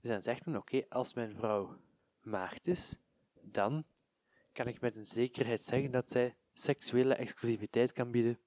[0.00, 1.80] Dus dan zegt men, oké, als mijn vrouw
[2.20, 2.98] maagd is,
[3.42, 3.84] dan
[4.52, 8.38] kan ik met een zekerheid zeggen dat zij seksuele exclusiviteit kan bieden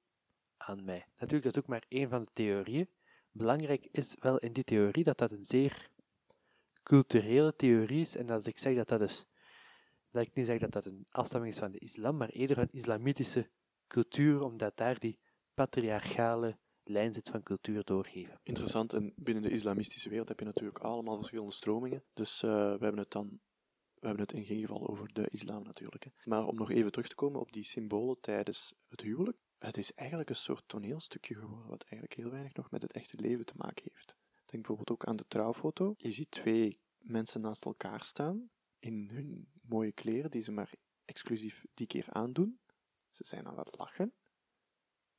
[0.58, 1.06] aan mij.
[1.18, 2.90] Natuurlijk, dat is ook maar één van de theorieën.
[3.32, 5.90] Belangrijk is wel in die theorie dat dat een zeer
[6.84, 8.16] culturele theorie is.
[8.16, 9.26] En als ik zeg dat dat dus,
[10.12, 12.72] dat ik niet zeg dat dat een afstamming is van de islam, maar eerder een
[12.72, 13.50] islamitische
[13.88, 15.20] cultuur, omdat daar die
[15.54, 18.40] patriarchale lijn zit van cultuur doorgeven.
[18.44, 18.94] Interessant.
[18.94, 22.04] En binnen de islamistische wereld heb je natuurlijk allemaal verschillende stromingen.
[22.14, 23.40] Dus uh, we hebben het dan
[24.04, 26.04] we hebben het in geen geval over de islam natuurlijk.
[26.04, 26.10] Hè.
[26.24, 29.38] Maar om nog even terug te komen op die symbolen tijdens het huwelijk.
[29.58, 33.18] Het is eigenlijk een soort toneelstukje geworden, wat eigenlijk heel weinig nog met het echte
[33.18, 34.16] leven te maken heeft.
[34.46, 35.94] Denk bijvoorbeeld ook aan de trouwfoto.
[35.98, 40.72] Je ziet twee mensen naast elkaar staan in hun mooie kleren die ze maar
[41.06, 42.60] exclusief die keer aandoen.
[43.10, 44.14] Ze zijn aan het lachen.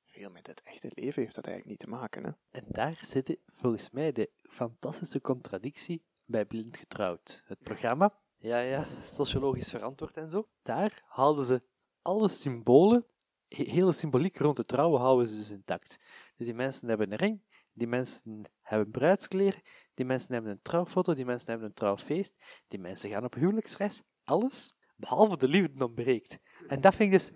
[0.05, 2.25] Veel met het echte leven heeft dat eigenlijk niet te maken.
[2.25, 2.31] Hè?
[2.51, 7.43] En daar zit volgens mij de fantastische contradictie bij Blind Getrouwd.
[7.47, 10.49] Het programma, ja, ja, sociologisch verantwoord en zo.
[10.63, 11.63] Daar haalden ze
[12.03, 13.07] alle symbolen,
[13.49, 15.99] hele symboliek rond de trouwen houden ze dus intact.
[16.37, 19.61] Dus die mensen hebben een ring, die mensen hebben bruidskleren,
[19.95, 24.03] die mensen hebben een trouwfoto, die mensen hebben een trouwfeest, die mensen gaan op huwelijksreis.
[24.25, 26.39] Alles, behalve de liefde ontbreekt.
[26.69, 27.33] En dat vind ik dus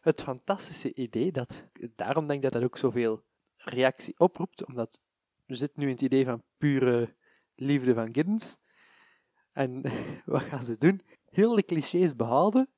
[0.00, 3.24] het fantastische idee, dat, daarom denk ik dat dat ook zoveel
[3.56, 5.00] reactie oproept, omdat
[5.44, 7.16] we zitten nu in het idee van pure
[7.54, 8.64] liefde van Giddens.
[9.56, 9.82] En
[10.24, 11.00] wat gaan ze doen?
[11.30, 12.68] Heel de clichés behouden,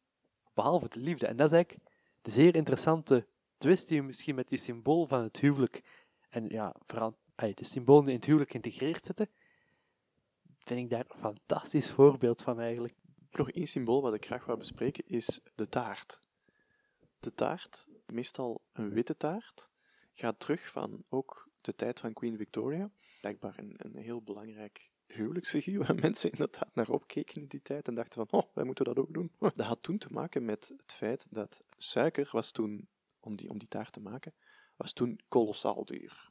[0.54, 1.26] behalve de liefde.
[1.26, 1.88] En dat is eigenlijk
[2.20, 5.82] de zeer interessante twist die misschien met die symbool van het huwelijk
[6.28, 9.28] en ja, vooral de symbolen die in het huwelijk geïntegreerd zitten,
[10.58, 12.94] vind ik daar een fantastisch voorbeeld van eigenlijk.
[13.30, 16.20] Nog één symbool wat ik graag wil bespreken is de taart.
[17.20, 19.70] De taart, meestal een witte taart,
[20.14, 22.90] gaat terug van ook de tijd van Queen Victoria.
[23.20, 27.94] Blijkbaar een, een heel belangrijk huwelijksfiguur waar mensen inderdaad naar opkeken in die tijd en
[27.94, 29.32] dachten van, oh, wij moeten dat ook doen.
[29.38, 32.88] Dat had toen te maken met het feit dat suiker was toen,
[33.20, 34.34] om die, om die taart te maken,
[34.76, 36.30] was toen kolossaal duur.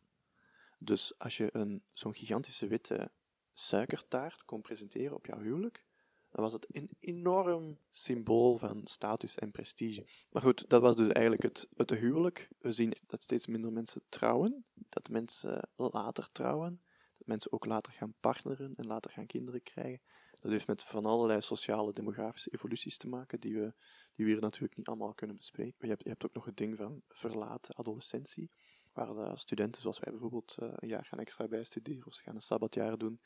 [0.79, 3.11] Dus als je een, zo'n gigantische witte
[3.53, 5.85] suikertaart kon presenteren op jouw huwelijk,
[6.31, 10.05] dan was het een enorm symbool van status en prestige.
[10.29, 12.49] Maar goed, dat was dus eigenlijk het, het huwelijk.
[12.59, 16.86] We zien dat steeds minder mensen trouwen, dat mensen later trouwen, dat
[17.27, 20.01] mensen ook later gaan partneren en later gaan kinderen krijgen.
[20.31, 23.73] Dat heeft met van allerlei sociale, demografische evoluties te maken, die we,
[24.15, 25.75] die we hier natuurlijk niet allemaal kunnen bespreken.
[25.77, 28.51] Je hebt, je hebt ook nog het ding van verlaten adolescentie,
[28.93, 32.35] waar de studenten zoals wij bijvoorbeeld eh, een jaar gaan extra bijstuderen of ze gaan
[32.35, 33.21] een sabbatjaar doen.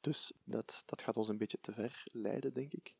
[0.00, 2.94] Dus dat, dat gaat ons een beetje te ver leiden, denk ik.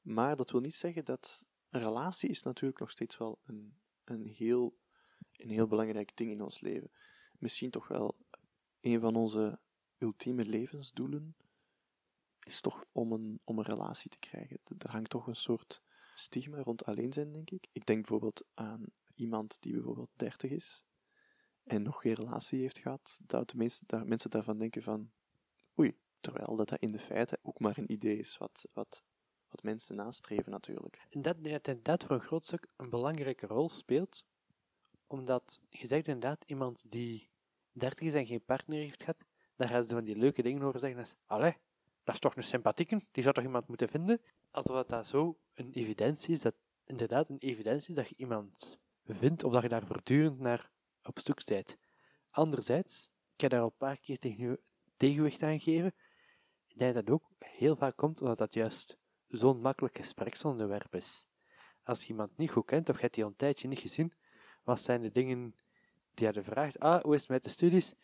[0.00, 4.26] Maar dat wil niet zeggen dat een relatie is natuurlijk nog steeds wel een, een,
[4.26, 4.78] heel,
[5.32, 6.90] een heel belangrijk ding in ons leven.
[7.38, 8.16] Misschien toch wel
[8.80, 9.60] een van onze
[10.04, 11.36] ultieme levensdoelen
[12.40, 14.60] is toch om een, om een relatie te krijgen.
[14.78, 15.82] Er hangt toch een soort
[16.14, 17.66] stigma rond alleen zijn, denk ik.
[17.72, 20.84] Ik denk bijvoorbeeld aan iemand die bijvoorbeeld 30 is
[21.64, 25.10] en nog geen relatie heeft gehad, dat de mensen, mensen daarvan denken van
[25.78, 29.02] oei, terwijl dat, dat in de feite ook maar een idee is wat, wat,
[29.48, 31.06] wat mensen nastreven natuurlijk.
[31.10, 34.26] En dat inderdaad voor een groot stuk een belangrijke rol speelt,
[35.06, 37.30] omdat je zegt inderdaad iemand die
[37.72, 39.24] 30 is en geen partner heeft gehad,
[39.56, 41.56] dan gaan ze van die leuke dingen horen zeggen als, allee,
[42.04, 44.20] dat is toch een sympathieke, die zou toch iemand moeten vinden?
[44.50, 49.44] Alsof dat zo een evidentie is, dat inderdaad een evidentie is dat je iemand vindt,
[49.44, 50.70] of dat je daar voortdurend naar
[51.02, 51.76] op zoek bent.
[52.30, 54.60] Anderzijds, ik heb daar al een paar keer tegen,
[54.96, 55.94] tegenwicht aan gegeven,
[56.66, 61.26] ik denk dat dat ook heel vaak komt omdat dat juist zo'n makkelijk gespreksonderwerp is.
[61.82, 64.12] Als je iemand niet goed kent, of je hebt die al een tijdje niet gezien,
[64.62, 65.54] wat zijn de dingen
[66.14, 66.78] die je vraagt?
[66.78, 67.94] Ah, hoe is het met de studies?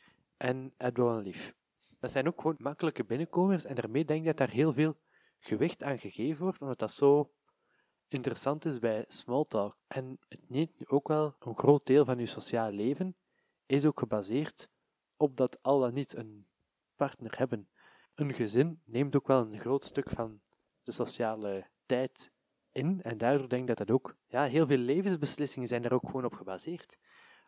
[0.40, 1.54] En een lief.
[1.98, 5.00] Dat zijn ook gewoon makkelijke binnenkomers en daarmee denk ik dat daar heel veel
[5.38, 7.32] gewicht aan gegeven wordt, omdat dat zo
[8.08, 9.78] interessant is bij smalltalk.
[9.86, 13.16] En het neemt ook wel een groot deel van je sociaal leven,
[13.66, 14.70] is ook gebaseerd
[15.16, 16.46] op dat al dan niet een
[16.96, 17.68] partner hebben.
[18.14, 20.40] Een gezin neemt ook wel een groot stuk van
[20.82, 22.32] de sociale tijd
[22.72, 26.06] in, en daardoor denk ik dat dat ook, ja, heel veel levensbeslissingen zijn daar ook
[26.06, 26.98] gewoon op gebaseerd.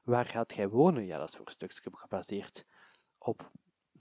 [0.02, 1.06] Waar gaat jij wonen?
[1.06, 2.64] Ja, dat is voor een stukje gebaseerd
[3.24, 3.50] op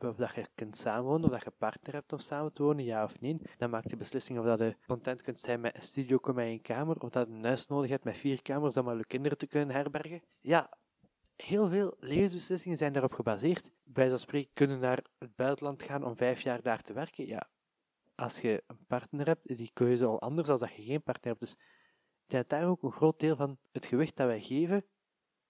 [0.07, 3.03] of dat je kunt samenwonen, of dat je partner hebt om samen te wonen, ja
[3.03, 3.37] of nee.
[3.57, 6.61] Dan maakt de beslissing of dat je content kunt zijn met een studio met een
[6.61, 9.37] kamer, of dat je een huis nodig hebt met vier kamers om al je kinderen
[9.37, 10.21] te kunnen herbergen.
[10.41, 10.77] Ja,
[11.35, 13.71] heel veel levensbeslissingen zijn daarop gebaseerd.
[13.83, 17.27] Bij zo'n spreken kunnen naar het buitenland gaan om vijf jaar daar te werken.
[17.27, 17.49] Ja,
[18.15, 21.27] als je een partner hebt, is die keuze al anders dan dat je geen partner
[21.27, 21.39] hebt.
[21.39, 21.53] Dus
[22.25, 24.85] ik dat daar ook een groot deel van het gewicht dat wij geven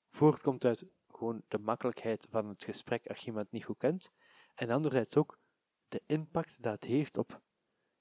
[0.09, 0.85] voortkomt uit
[1.21, 4.11] gewoon de makkelijkheid van het gesprek als je iemand niet goed kent.
[4.55, 5.39] En anderzijds ook
[5.87, 7.41] de impact dat het heeft op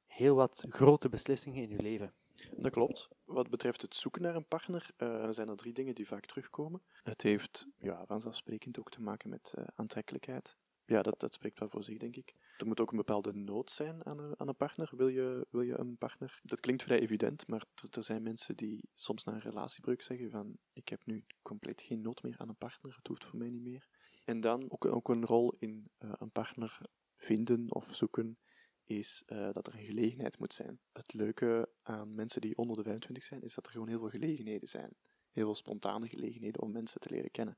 [0.06, 2.14] heel wat grote beslissingen in je leven.
[2.56, 3.08] Dat klopt.
[3.24, 6.82] Wat betreft het zoeken naar een partner uh, zijn er drie dingen die vaak terugkomen.
[7.02, 10.56] Het heeft ja, vanzelfsprekend ook te maken met uh, aantrekkelijkheid,
[10.90, 12.34] ja, dat, dat spreekt wel voor zich, denk ik.
[12.58, 14.90] Er moet ook een bepaalde nood zijn aan een, aan een partner.
[14.96, 16.40] Wil je, wil je een partner?
[16.42, 20.58] Dat klinkt vrij evident, maar er, zijn mensen die soms na een relatiebreuk zeggen van
[20.72, 23.62] ik heb nu compleet geen nood meer aan een partner, het hoeft voor mij niet
[23.62, 23.88] meer.
[24.24, 26.80] En dan ook, ook een rol in uh, een partner
[27.16, 28.36] vinden of zoeken
[28.84, 30.80] is uh, dat er een gelegenheid moet zijn.
[30.92, 34.08] Het leuke aan mensen die onder de 25 zijn, is dat er gewoon heel veel
[34.08, 34.96] gelegenheden zijn.
[35.30, 37.56] Heel veel spontane gelegenheden om mensen te leren kennen.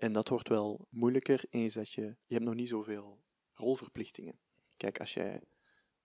[0.00, 4.38] En dat wordt wel moeilijker eens dat je, je hebt nog niet zoveel rolverplichtingen.
[4.76, 5.42] Kijk, als jij,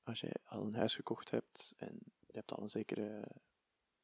[0.04, 3.28] als jij al een huis gekocht hebt en je hebt al een zekere,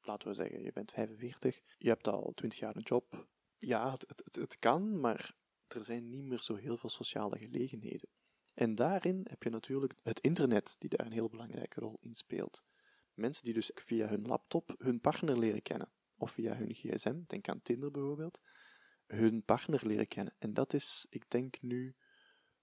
[0.02, 3.28] laten we zeggen, je bent 45, je hebt al 20 jaar een job.
[3.58, 5.34] Ja, het, het, het kan, maar
[5.68, 8.10] er zijn niet meer zo heel veel sociale gelegenheden.
[8.54, 12.64] En daarin heb je natuurlijk het internet, die daar een heel belangrijke rol in speelt.
[13.14, 17.50] Mensen die dus via hun laptop hun partner leren kennen, of via hun gsm, denk
[17.50, 18.42] aan Tinder bijvoorbeeld,
[19.12, 20.34] hun partner leren kennen.
[20.40, 21.96] En dat is, ik denk nu,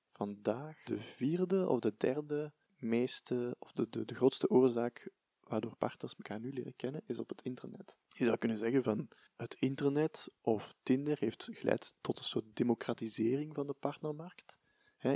[0.06, 6.14] vandaag de vierde of de derde meeste, of de, de, de grootste oorzaak waardoor partners
[6.14, 7.98] elkaar nu leren kennen, is op het internet.
[8.08, 13.54] Je zou kunnen zeggen van het internet of Tinder heeft geleid tot een soort democratisering
[13.54, 14.58] van de partnermarkt.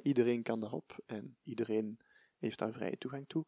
[0.02, 1.98] iedereen kan daarop en iedereen
[2.36, 3.46] heeft daar vrije toegang toe.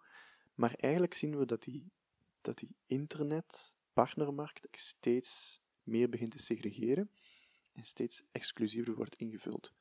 [0.55, 1.93] Maar eigenlijk zien we dat die,
[2.41, 7.11] dat die internet-partnermarkt steeds meer begint te segregeren
[7.83, 9.73] steeds exclusiever wordt ingevuld.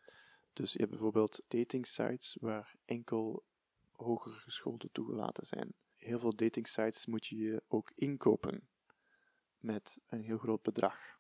[0.54, 3.44] Dus je hebt bijvoorbeeld dating sites waar enkel
[3.92, 5.74] hoger geschoolden toegelaten zijn.
[5.96, 8.68] Heel veel dating sites moet je je ook inkopen
[9.60, 11.20] met een heel groot bedrag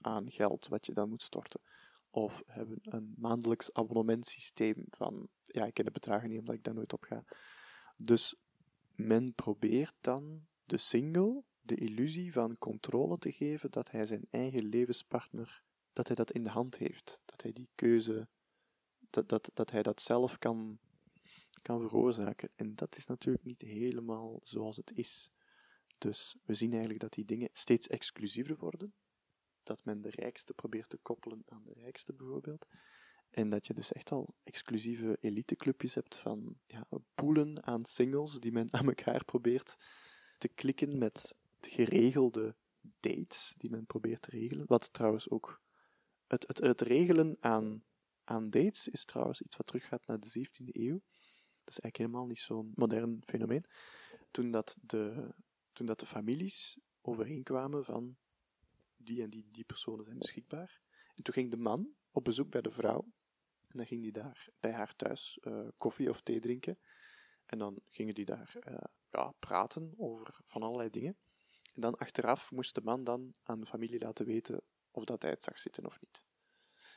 [0.00, 1.60] aan geld wat je dan moet storten.
[2.10, 6.74] Of hebben een maandelijks abonnementsysteem van, ja, ik ken de bedragen niet omdat ik daar
[6.74, 7.24] nooit op ga.
[7.96, 8.34] Dus
[8.94, 14.64] men probeert dan de single de illusie van controle te geven dat hij zijn eigen
[14.64, 17.22] levenspartner dat hij dat in de hand heeft.
[17.24, 18.28] Dat hij die keuze,
[19.10, 20.78] dat, dat, dat hij dat zelf kan,
[21.62, 22.50] kan veroorzaken.
[22.56, 25.30] En dat is natuurlijk niet helemaal zoals het is.
[25.98, 28.94] Dus we zien eigenlijk dat die dingen steeds exclusiever worden.
[29.62, 32.66] Dat men de rijkste probeert te koppelen aan de rijkste bijvoorbeeld.
[33.30, 38.52] En dat je dus echt al exclusieve eliteclubjes hebt van ja, poelen aan singles die
[38.52, 39.76] men aan elkaar probeert
[40.38, 42.56] te klikken met geregelde
[43.00, 44.66] dates die men probeert te regelen.
[44.66, 45.60] Wat trouwens ook
[46.32, 47.84] het, het, het regelen aan,
[48.24, 51.00] aan dates is trouwens iets wat teruggaat naar de 17e eeuw.
[51.64, 53.64] Dat is eigenlijk helemaal niet zo'n modern fenomeen.
[54.30, 55.34] Toen dat, de,
[55.72, 58.16] toen dat de families overeenkwamen van
[58.96, 60.80] die en die, die personen zijn beschikbaar.
[61.14, 63.12] En toen ging de man op bezoek bij de vrouw.
[63.68, 66.78] En dan ging die daar bij haar thuis uh, koffie of thee drinken.
[67.44, 68.76] En dan gingen die daar uh,
[69.10, 71.16] ja, praten over van allerlei dingen.
[71.74, 74.62] En dan achteraf moest de man dan aan de familie laten weten
[74.92, 76.24] of dat het zag zitten of niet.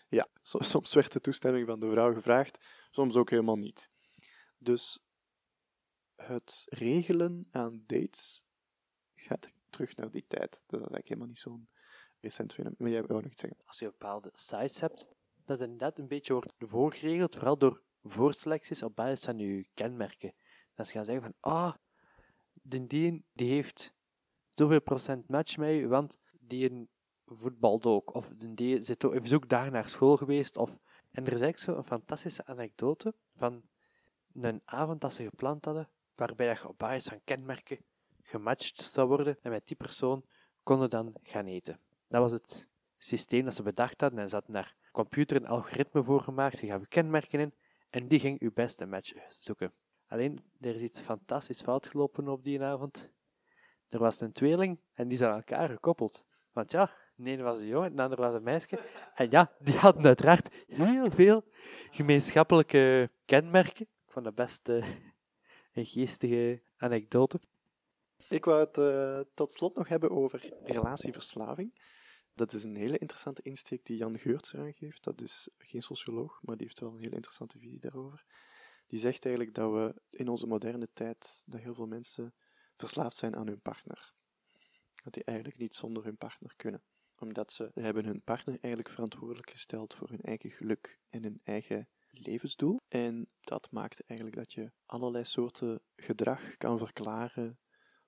[0.07, 3.89] Ja, soms werd de toestemming van de vrouw gevraagd, soms ook helemaal niet.
[4.57, 4.99] Dus
[6.15, 8.43] het regelen aan dates
[9.15, 10.51] gaat terug naar die tijd.
[10.51, 11.69] Dat is eigenlijk helemaal niet zo'n
[12.19, 12.75] recent fenomeen.
[12.79, 13.59] Maar jij wou nog iets zeggen.
[13.65, 15.07] Als je bepaalde sites hebt,
[15.45, 20.33] dat inderdaad een beetje wordt voorgeregeld, vooral door voorselecties op basis van je kenmerken.
[20.73, 21.73] Dat ze gaan zeggen van, ah, oh,
[22.61, 23.93] die, die heeft
[24.49, 26.89] zoveel procent match met je, want die
[27.25, 28.13] voetbalt ook.
[28.13, 30.57] Of die zit ook, is ook daar naar school geweest.
[30.57, 30.77] Of...
[31.11, 33.63] En er is eigenlijk zo een fantastische anekdote van
[34.33, 37.77] een avond dat ze gepland hadden, waarbij je op basis van kenmerken
[38.21, 40.25] gematcht zou worden en met die persoon
[40.63, 41.79] konden dan gaan eten.
[42.07, 46.03] Dat was het systeem dat ze bedacht hadden en ze hadden daar computer een algoritme
[46.03, 47.53] voor gemaakt, je gaf kenmerken in
[47.89, 49.73] en die ging uw beste match zoeken.
[50.07, 53.11] Alleen, er is iets fantastisch fout gelopen op die avond.
[53.89, 56.25] Er was een tweeling en die zijn aan elkaar gekoppeld.
[56.51, 56.91] Want ja,
[57.23, 58.79] ene was een jongen, de andere was een meisje.
[59.15, 61.43] En ja, die hadden uiteraard heel veel
[61.91, 63.87] gemeenschappelijke kenmerken.
[64.05, 64.87] Ik vond dat best uh,
[65.73, 67.39] een geestige anekdote.
[68.29, 71.79] Ik wou het uh, tot slot nog hebben over relatieverslaving.
[72.33, 75.03] Dat is een hele interessante insteek die Jan Geurts aangeeft.
[75.03, 78.25] Dat is geen socioloog, maar die heeft wel een hele interessante visie daarover.
[78.87, 82.33] Die zegt eigenlijk dat we in onze moderne tijd, dat heel veel mensen
[82.75, 84.13] verslaafd zijn aan hun partner.
[85.03, 86.83] Dat die eigenlijk niet zonder hun partner kunnen
[87.25, 91.89] omdat ze hebben hun partner eigenlijk verantwoordelijk gesteld voor hun eigen geluk en hun eigen
[92.09, 92.81] levensdoel.
[92.87, 97.59] En dat maakt eigenlijk dat je allerlei soorten gedrag kan verklaren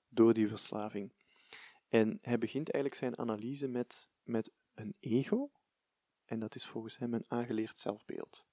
[0.08, 1.14] door die verslaving.
[1.88, 5.52] En hij begint eigenlijk zijn analyse met, met een ego.
[6.26, 8.46] En dat is volgens hem een aangeleerd zelfbeeld.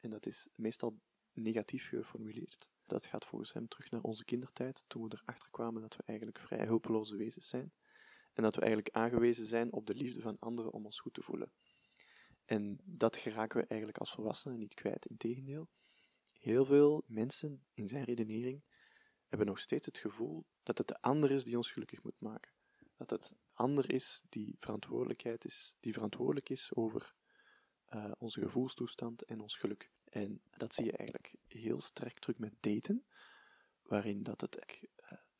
[0.00, 1.00] En dat is meestal
[1.32, 2.68] negatief geformuleerd.
[2.86, 6.38] Dat gaat volgens hem terug naar onze kindertijd, toen we erachter kwamen dat we eigenlijk
[6.38, 7.72] vrij hulpeloze wezens zijn
[8.32, 11.22] en dat we eigenlijk aangewezen zijn op de liefde van anderen om ons goed te
[11.22, 11.52] voelen.
[12.44, 15.06] En dat geraken we eigenlijk als volwassenen niet kwijt.
[15.06, 15.68] Integendeel,
[16.32, 18.62] heel veel mensen in zijn redenering
[19.26, 22.52] hebben nog steeds het gevoel dat het de ander is die ons gelukkig moet maken.
[22.96, 27.14] Dat het ander is die verantwoordelijkheid is, die verantwoordelijk is over
[27.88, 29.90] uh, onze gevoelstoestand en ons geluk.
[30.04, 33.06] En dat zie je eigenlijk heel sterk terug met daten,
[33.82, 34.88] waarin dat het,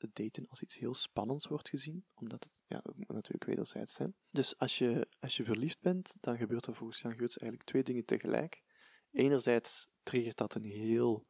[0.03, 4.14] het daten als iets heel spannends wordt gezien, omdat het, ja, natuurlijk wederzijds zijn.
[4.30, 7.82] Dus als je, als je verliefd bent, dan gebeurt er volgens Jan Geurts eigenlijk twee
[7.82, 8.62] dingen tegelijk.
[9.11, 11.26] Enerzijds triggert dat een heel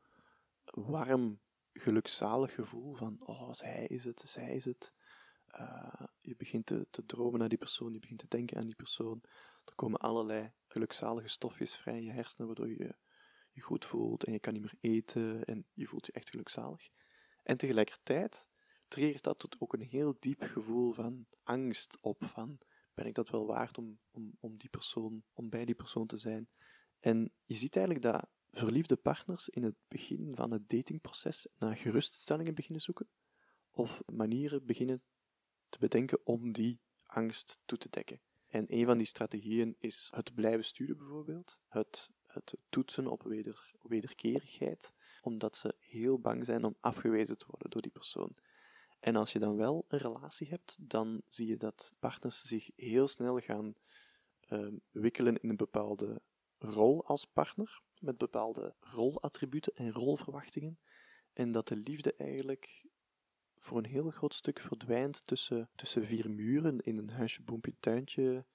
[0.65, 1.41] warm,
[1.73, 4.93] gelukzalig gevoel van, oh, zij is het, zij is het.
[5.61, 8.75] Uh, je begint te, te dromen naar die persoon, je begint te denken aan die
[8.75, 9.25] persoon.
[9.65, 12.95] Er komen allerlei gelukzalige stofjes vrij in je hersenen, waardoor je
[13.51, 16.89] je goed voelt en je kan niet meer eten en je voelt je echt gelukzalig.
[17.43, 18.49] En tegelijkertijd
[18.91, 22.59] triggert dat tot ook een heel diep gevoel van angst op, van
[22.95, 26.17] ben ik dat wel waard om, om, om, die persoon, om bij die persoon te
[26.17, 26.49] zijn.
[26.99, 32.55] En je ziet eigenlijk dat verliefde partners in het begin van het datingproces naar geruststellingen
[32.55, 33.09] beginnen zoeken,
[33.71, 35.03] of manieren beginnen
[35.69, 38.21] te bedenken om die angst toe te dekken.
[38.47, 43.73] En een van die strategieën is het blijven sturen bijvoorbeeld, het, het toetsen op weder,
[43.83, 48.37] wederkerigheid, omdat ze heel bang zijn om afgewezen te worden door die persoon.
[49.01, 53.09] En als je dan wel een relatie hebt, dan zie je dat partners zich heel
[53.09, 53.75] snel gaan
[54.49, 56.23] uh, wikkelen in een bepaalde
[56.59, 60.79] rol als partner, met bepaalde rolattributen en rolverwachtingen,
[61.33, 62.87] en dat de liefde eigenlijk
[63.57, 68.47] voor een heel groot stuk verdwijnt tussen, tussen vier muren in een huisje, boompje, tuintje,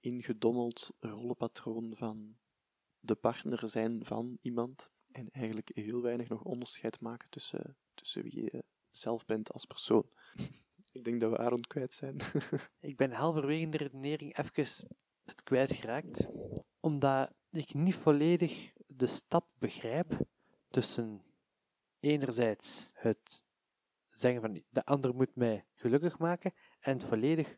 [0.00, 2.36] ingedommeld rollenpatroon van
[2.98, 4.90] de partner zijn van iemand.
[5.10, 8.64] En eigenlijk heel weinig nog onderscheid maken tussen, tussen wie je
[8.96, 10.10] zelf bent als persoon.
[10.92, 12.16] Ik denk dat we Aaron kwijt zijn.
[12.80, 14.88] ik ben halverwege de redenering even
[15.24, 16.28] het kwijtgeraakt,
[16.80, 20.18] omdat ik niet volledig de stap begrijp
[20.70, 21.22] tussen
[22.00, 23.44] enerzijds het
[24.08, 27.56] zeggen van de ander moet mij gelukkig maken en volledig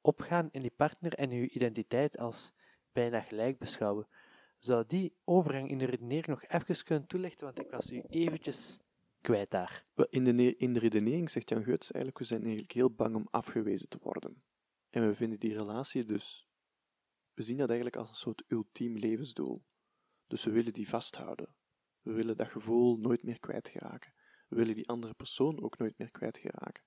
[0.00, 2.52] opgaan in die partner en uw identiteit als
[2.92, 4.08] bijna gelijk beschouwen.
[4.58, 8.80] Zou die overgang in de redenering nog even kunnen toelichten, want ik was u eventjes
[9.20, 9.82] kwijt daar.
[10.10, 13.28] In de, in de redenering zegt Jan Geurts eigenlijk, we zijn eigenlijk heel bang om
[13.30, 14.42] afgewezen te worden.
[14.90, 16.48] En we vinden die relatie dus,
[17.34, 19.64] we zien dat eigenlijk als een soort ultiem levensdoel.
[20.26, 21.54] Dus we willen die vasthouden.
[22.00, 24.12] We willen dat gevoel nooit meer kwijtgeraken.
[24.48, 26.84] We willen die andere persoon ook nooit meer kwijtgeraken.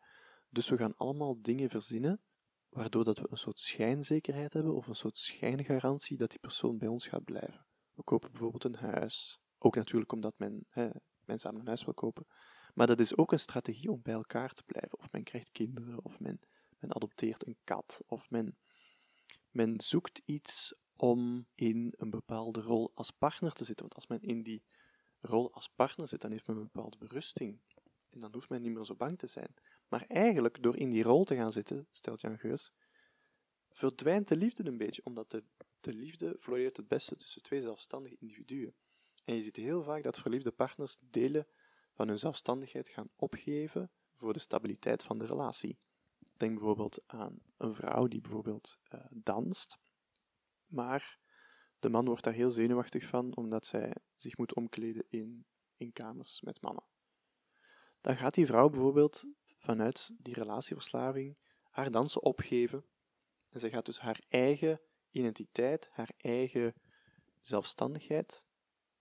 [0.49, 2.21] Dus we gaan allemaal dingen verzinnen,
[2.69, 6.87] waardoor dat we een soort schijnzekerheid hebben of een soort schijngarantie dat die persoon bij
[6.87, 7.65] ons gaat blijven.
[7.93, 9.41] We kopen bijvoorbeeld een huis.
[9.57, 10.89] Ook natuurlijk omdat men, hè,
[11.25, 12.27] men samen een huis wil kopen.
[12.73, 14.99] Maar dat is ook een strategie om bij elkaar te blijven.
[14.99, 16.39] Of men krijgt kinderen, of men,
[16.79, 18.57] men adopteert een kat, of men,
[19.49, 23.85] men zoekt iets om in een bepaalde rol als partner te zitten.
[23.85, 24.63] Want als men in die
[25.19, 27.61] rol als partner zit, dan heeft men een bepaalde berusting.
[28.09, 29.53] En dan hoeft men niet meer zo bang te zijn.
[29.87, 32.71] Maar eigenlijk, door in die rol te gaan zitten, stelt Jan Geus,
[33.69, 35.43] verdwijnt de liefde een beetje, omdat de,
[35.79, 38.75] de liefde floreert het beste tussen twee zelfstandige individuen.
[39.23, 41.47] En je ziet heel vaak dat verliefde partners delen
[41.93, 45.77] van hun zelfstandigheid gaan opgeven voor de stabiliteit van de relatie.
[46.37, 49.77] Denk bijvoorbeeld aan een vrouw die bijvoorbeeld uh, danst,
[50.65, 51.19] maar
[51.79, 55.45] de man wordt daar heel zenuwachtig van, omdat zij zich moet omkleden in,
[55.77, 56.85] in kamers met mannen.
[58.01, 59.25] Dan gaat die vrouw bijvoorbeeld
[59.57, 61.37] vanuit die relatieverslaving
[61.69, 62.85] haar dansen opgeven.
[63.49, 66.73] En zij gaat dus haar eigen identiteit, haar eigen
[67.41, 68.47] zelfstandigheid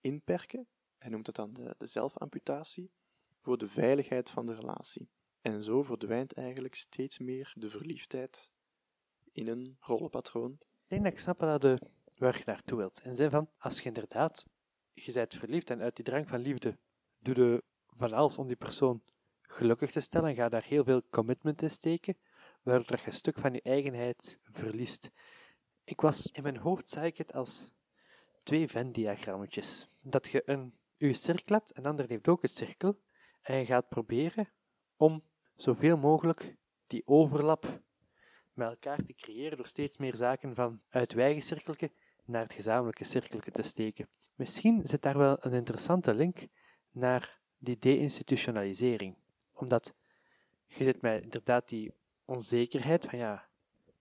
[0.03, 0.67] inperken.
[0.97, 2.91] Hij noemt het dan de, de zelfamputatie,
[3.39, 5.09] voor de veiligheid van de relatie.
[5.41, 8.51] En zo verdwijnt eigenlijk steeds meer de verliefdheid
[9.31, 10.51] in een rollenpatroon.
[10.51, 11.79] Ik denk dat ik snap dat de
[12.17, 13.01] waar je naartoe wilt.
[13.01, 14.45] En zijn van, als je inderdaad,
[14.93, 16.77] je bent verliefd en uit die drang van liefde
[17.19, 19.03] doe je van alles om die persoon
[19.41, 22.17] gelukkig te stellen en ga daar heel veel commitment in steken,
[22.61, 25.11] waardoor je een stuk van je eigenheid verliest.
[25.83, 27.71] Ik was in mijn hoofd, zag ik het als
[28.43, 29.87] twee Venn-diagrammetjes.
[30.03, 33.01] Dat je een je cirkel hebt, en de ander heeft ook een cirkel,
[33.41, 34.51] en je gaat proberen
[34.97, 35.23] om
[35.55, 36.55] zoveel mogelijk
[36.87, 37.81] die overlap
[38.53, 41.91] met elkaar te creëren door steeds meer zaken van uit eigen
[42.25, 44.07] naar het gezamenlijke cirkeltje te steken.
[44.35, 46.47] Misschien zit daar wel een interessante link
[46.91, 49.15] naar die deinstitutionalisering.
[49.53, 49.95] Omdat
[50.65, 51.93] je zit met inderdaad die
[52.25, 53.49] onzekerheid van ja,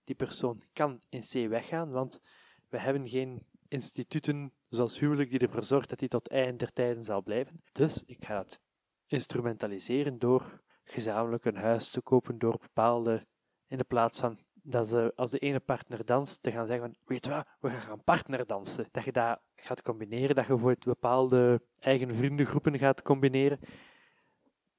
[0.05, 2.21] die persoon kan in C weggaan, want
[2.69, 7.05] we hebben geen instituten zoals huwelijk die ervoor zorgt dat hij tot eind der tijden
[7.05, 7.63] zal blijven.
[7.73, 8.61] Dus ik ga het
[9.07, 13.27] instrumentaliseren door gezamenlijk een huis te kopen, door bepaalde,
[13.67, 16.97] in de plaats van dat ze als de ene partner danst, te gaan zeggen van,
[17.05, 18.89] weet je wat, we gaan gaan partnerdansen.
[18.91, 23.59] Dat je dat gaat combineren, dat je voor bepaalde eigen vriendengroepen gaat combineren.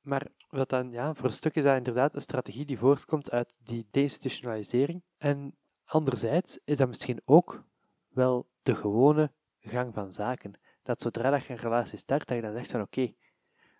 [0.02, 3.60] Maar wat dan, ja, voor een stuk is dat inderdaad een strategie die voortkomt uit
[3.64, 5.04] die deinstitutionalisering.
[5.18, 7.64] En anderzijds is dat misschien ook
[8.08, 9.32] wel de gewone
[9.64, 10.54] gang van zaken.
[10.82, 13.14] Dat zodra je een relatie start, dat je dan zegt van oké,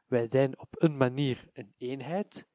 [0.08, 2.48] wij zijn op een manier een eenheid,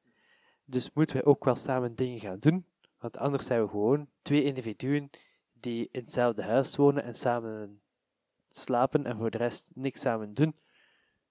[0.65, 2.65] dus moeten wij ook wel samen dingen gaan doen,
[2.99, 5.09] want anders zijn we gewoon twee individuen
[5.53, 7.81] die in hetzelfde huis wonen en samen
[8.49, 10.55] slapen en voor de rest niks samen doen.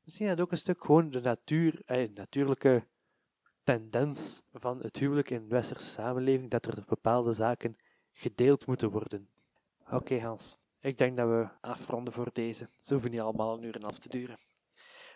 [0.05, 2.86] Misschien dat ook een stuk gewoon de natuur, eh, natuurlijke
[3.64, 7.76] tendens van het huwelijk in de westerse samenleving, dat er bepaalde zaken
[8.12, 9.28] gedeeld moeten worden.
[9.90, 12.68] Oké Hans, ik denk dat we afronden voor deze.
[12.76, 14.38] Ze hoeven niet allemaal een uur en half te duren.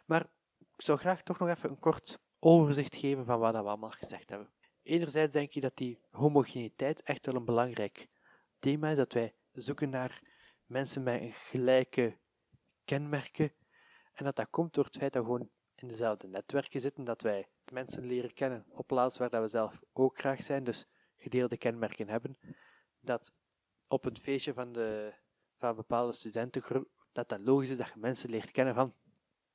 [0.06, 0.26] Maar
[0.58, 4.30] ik zou graag toch nog even een kort overzicht geven van wat we allemaal gezegd
[4.30, 4.52] hebben.
[4.82, 8.08] Enerzijds denk ik dat die homogeniteit echt wel een belangrijk
[8.58, 10.22] thema is, dat wij zoeken naar
[10.66, 12.18] mensen met gelijke
[12.84, 13.52] kenmerken
[14.12, 17.22] en dat dat komt door het feit dat we gewoon in dezelfde netwerken zitten, dat
[17.22, 20.86] wij mensen leren kennen op plaatsen waar we zelf ook graag zijn, dus
[21.16, 22.38] gedeelde kenmerken hebben,
[23.00, 23.34] dat
[23.88, 25.12] op het feestje van, de,
[25.62, 28.94] van bepaalde studentengroep, dat dat logisch is dat je mensen leert kennen van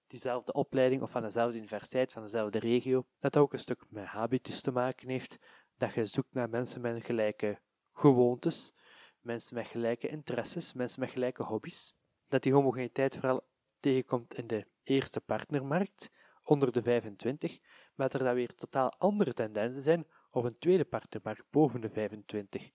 [0.08, 4.06] diezelfde opleiding of van dezelfde universiteit, van dezelfde regio, dat dat ook een stuk met
[4.06, 5.38] habitus te maken heeft,
[5.78, 7.60] dat je zoekt naar mensen met gelijke
[7.94, 8.74] gewoontes,
[9.22, 11.94] mensen met gelijke interesses, mensen met gelijke hobby's,
[12.28, 13.48] dat die homogeniteit vooral
[13.80, 16.12] tegenkomt in de eerste partnermarkt,
[16.44, 17.60] onder de 25,
[17.96, 21.90] maar dat er dan weer totaal andere tendensen zijn op een tweede partnermarkt, boven de
[21.90, 22.70] 25,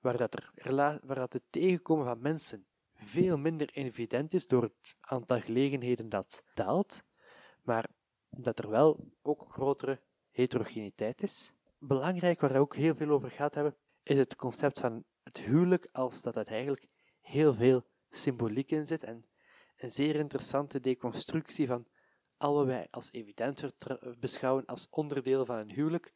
[0.00, 0.52] waar, dat er,
[1.04, 2.66] waar dat het tegenkomen van mensen
[2.96, 7.04] veel minder evident is door het aantal gelegenheden dat daalt,
[7.62, 7.86] maar
[8.30, 11.52] dat er wel ook grotere heterogeniteit is.
[11.78, 15.88] Belangrijk, waar we ook heel veel over gaat hebben, is het concept van het huwelijk
[15.92, 16.86] als dat het eigenlijk
[17.20, 19.22] heel veel symboliek in zit en
[19.76, 21.86] een zeer interessante deconstructie van
[22.36, 23.64] al wat wij als evident
[24.20, 26.12] beschouwen als onderdeel van een huwelijk,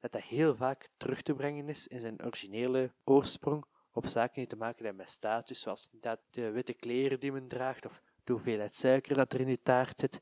[0.00, 3.64] dat dat heel vaak terug te brengen is in zijn originele oorsprong
[3.98, 7.48] op zaken die te maken hebben met status, zoals dat de witte kleren die men
[7.48, 10.20] draagt, of de hoeveelheid suiker dat er in je taart zit,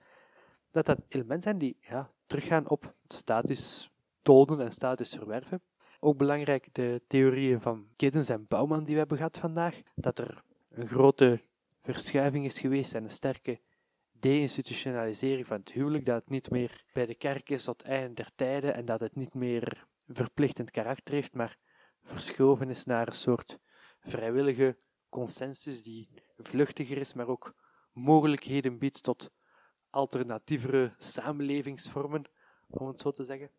[0.71, 3.91] dat dat elementen zijn die ja, teruggaan op status
[4.23, 5.63] tonen en status verwerven.
[6.01, 10.43] Ook belangrijk de theorieën van Giddens en Bouwman die we hebben gehad vandaag, dat er
[10.71, 11.41] een grote
[11.83, 13.61] verschuiving is geweest en een sterke
[14.13, 18.31] deinstitutionalisering van het huwelijk, dat het niet meer bij de kerk is tot einde der
[18.35, 21.57] tijden en dat het niet meer verplichtend karakter heeft, maar
[22.03, 23.59] verschoven is naar een soort
[24.07, 24.79] vrijwillige
[25.09, 27.55] consensus die vluchtiger is, maar ook
[27.93, 29.31] mogelijkheden biedt tot
[29.91, 32.23] alternatievere samenlevingsvormen,
[32.69, 33.51] om het zo te zeggen.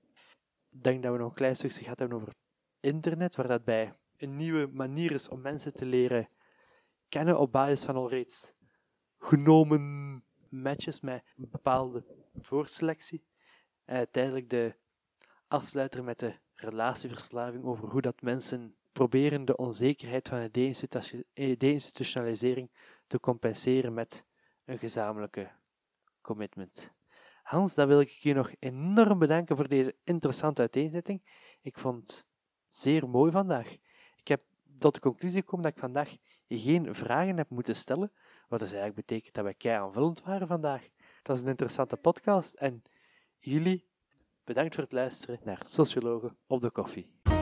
[0.70, 2.34] Ik denk dat we nog een klein stukje gehad hebben over
[2.80, 6.28] internet, waar dat bij een nieuwe manier is om mensen te leren
[7.10, 8.54] kennen op basis van al reeds
[9.18, 12.06] genomen matches met een bepaalde
[12.42, 13.26] voorselectie.
[13.86, 14.76] En uiteindelijk de
[15.48, 22.72] afsluiter met de relatieverslaving over hoe dat mensen proberen de onzekerheid van de eh, deinstitutionalisering
[23.08, 24.26] te compenseren met
[24.66, 25.52] een gezamenlijke
[26.22, 26.94] commitment.
[27.44, 31.22] Hans, dan wil ik je nog enorm bedanken voor deze interessante uiteenzetting.
[31.62, 32.26] Ik vond het
[32.68, 33.72] zeer mooi vandaag.
[34.16, 34.44] Ik heb
[34.78, 36.16] tot de conclusie gekomen dat ik vandaag
[36.48, 38.12] geen vragen heb moeten stellen,
[38.48, 40.90] wat dus eigenlijk betekent dat wij kei aanvullend waren vandaag.
[41.22, 42.82] Dat is een interessante podcast en
[43.40, 43.88] jullie
[44.44, 47.37] bedankt voor het luisteren naar Sociologen op de koffie.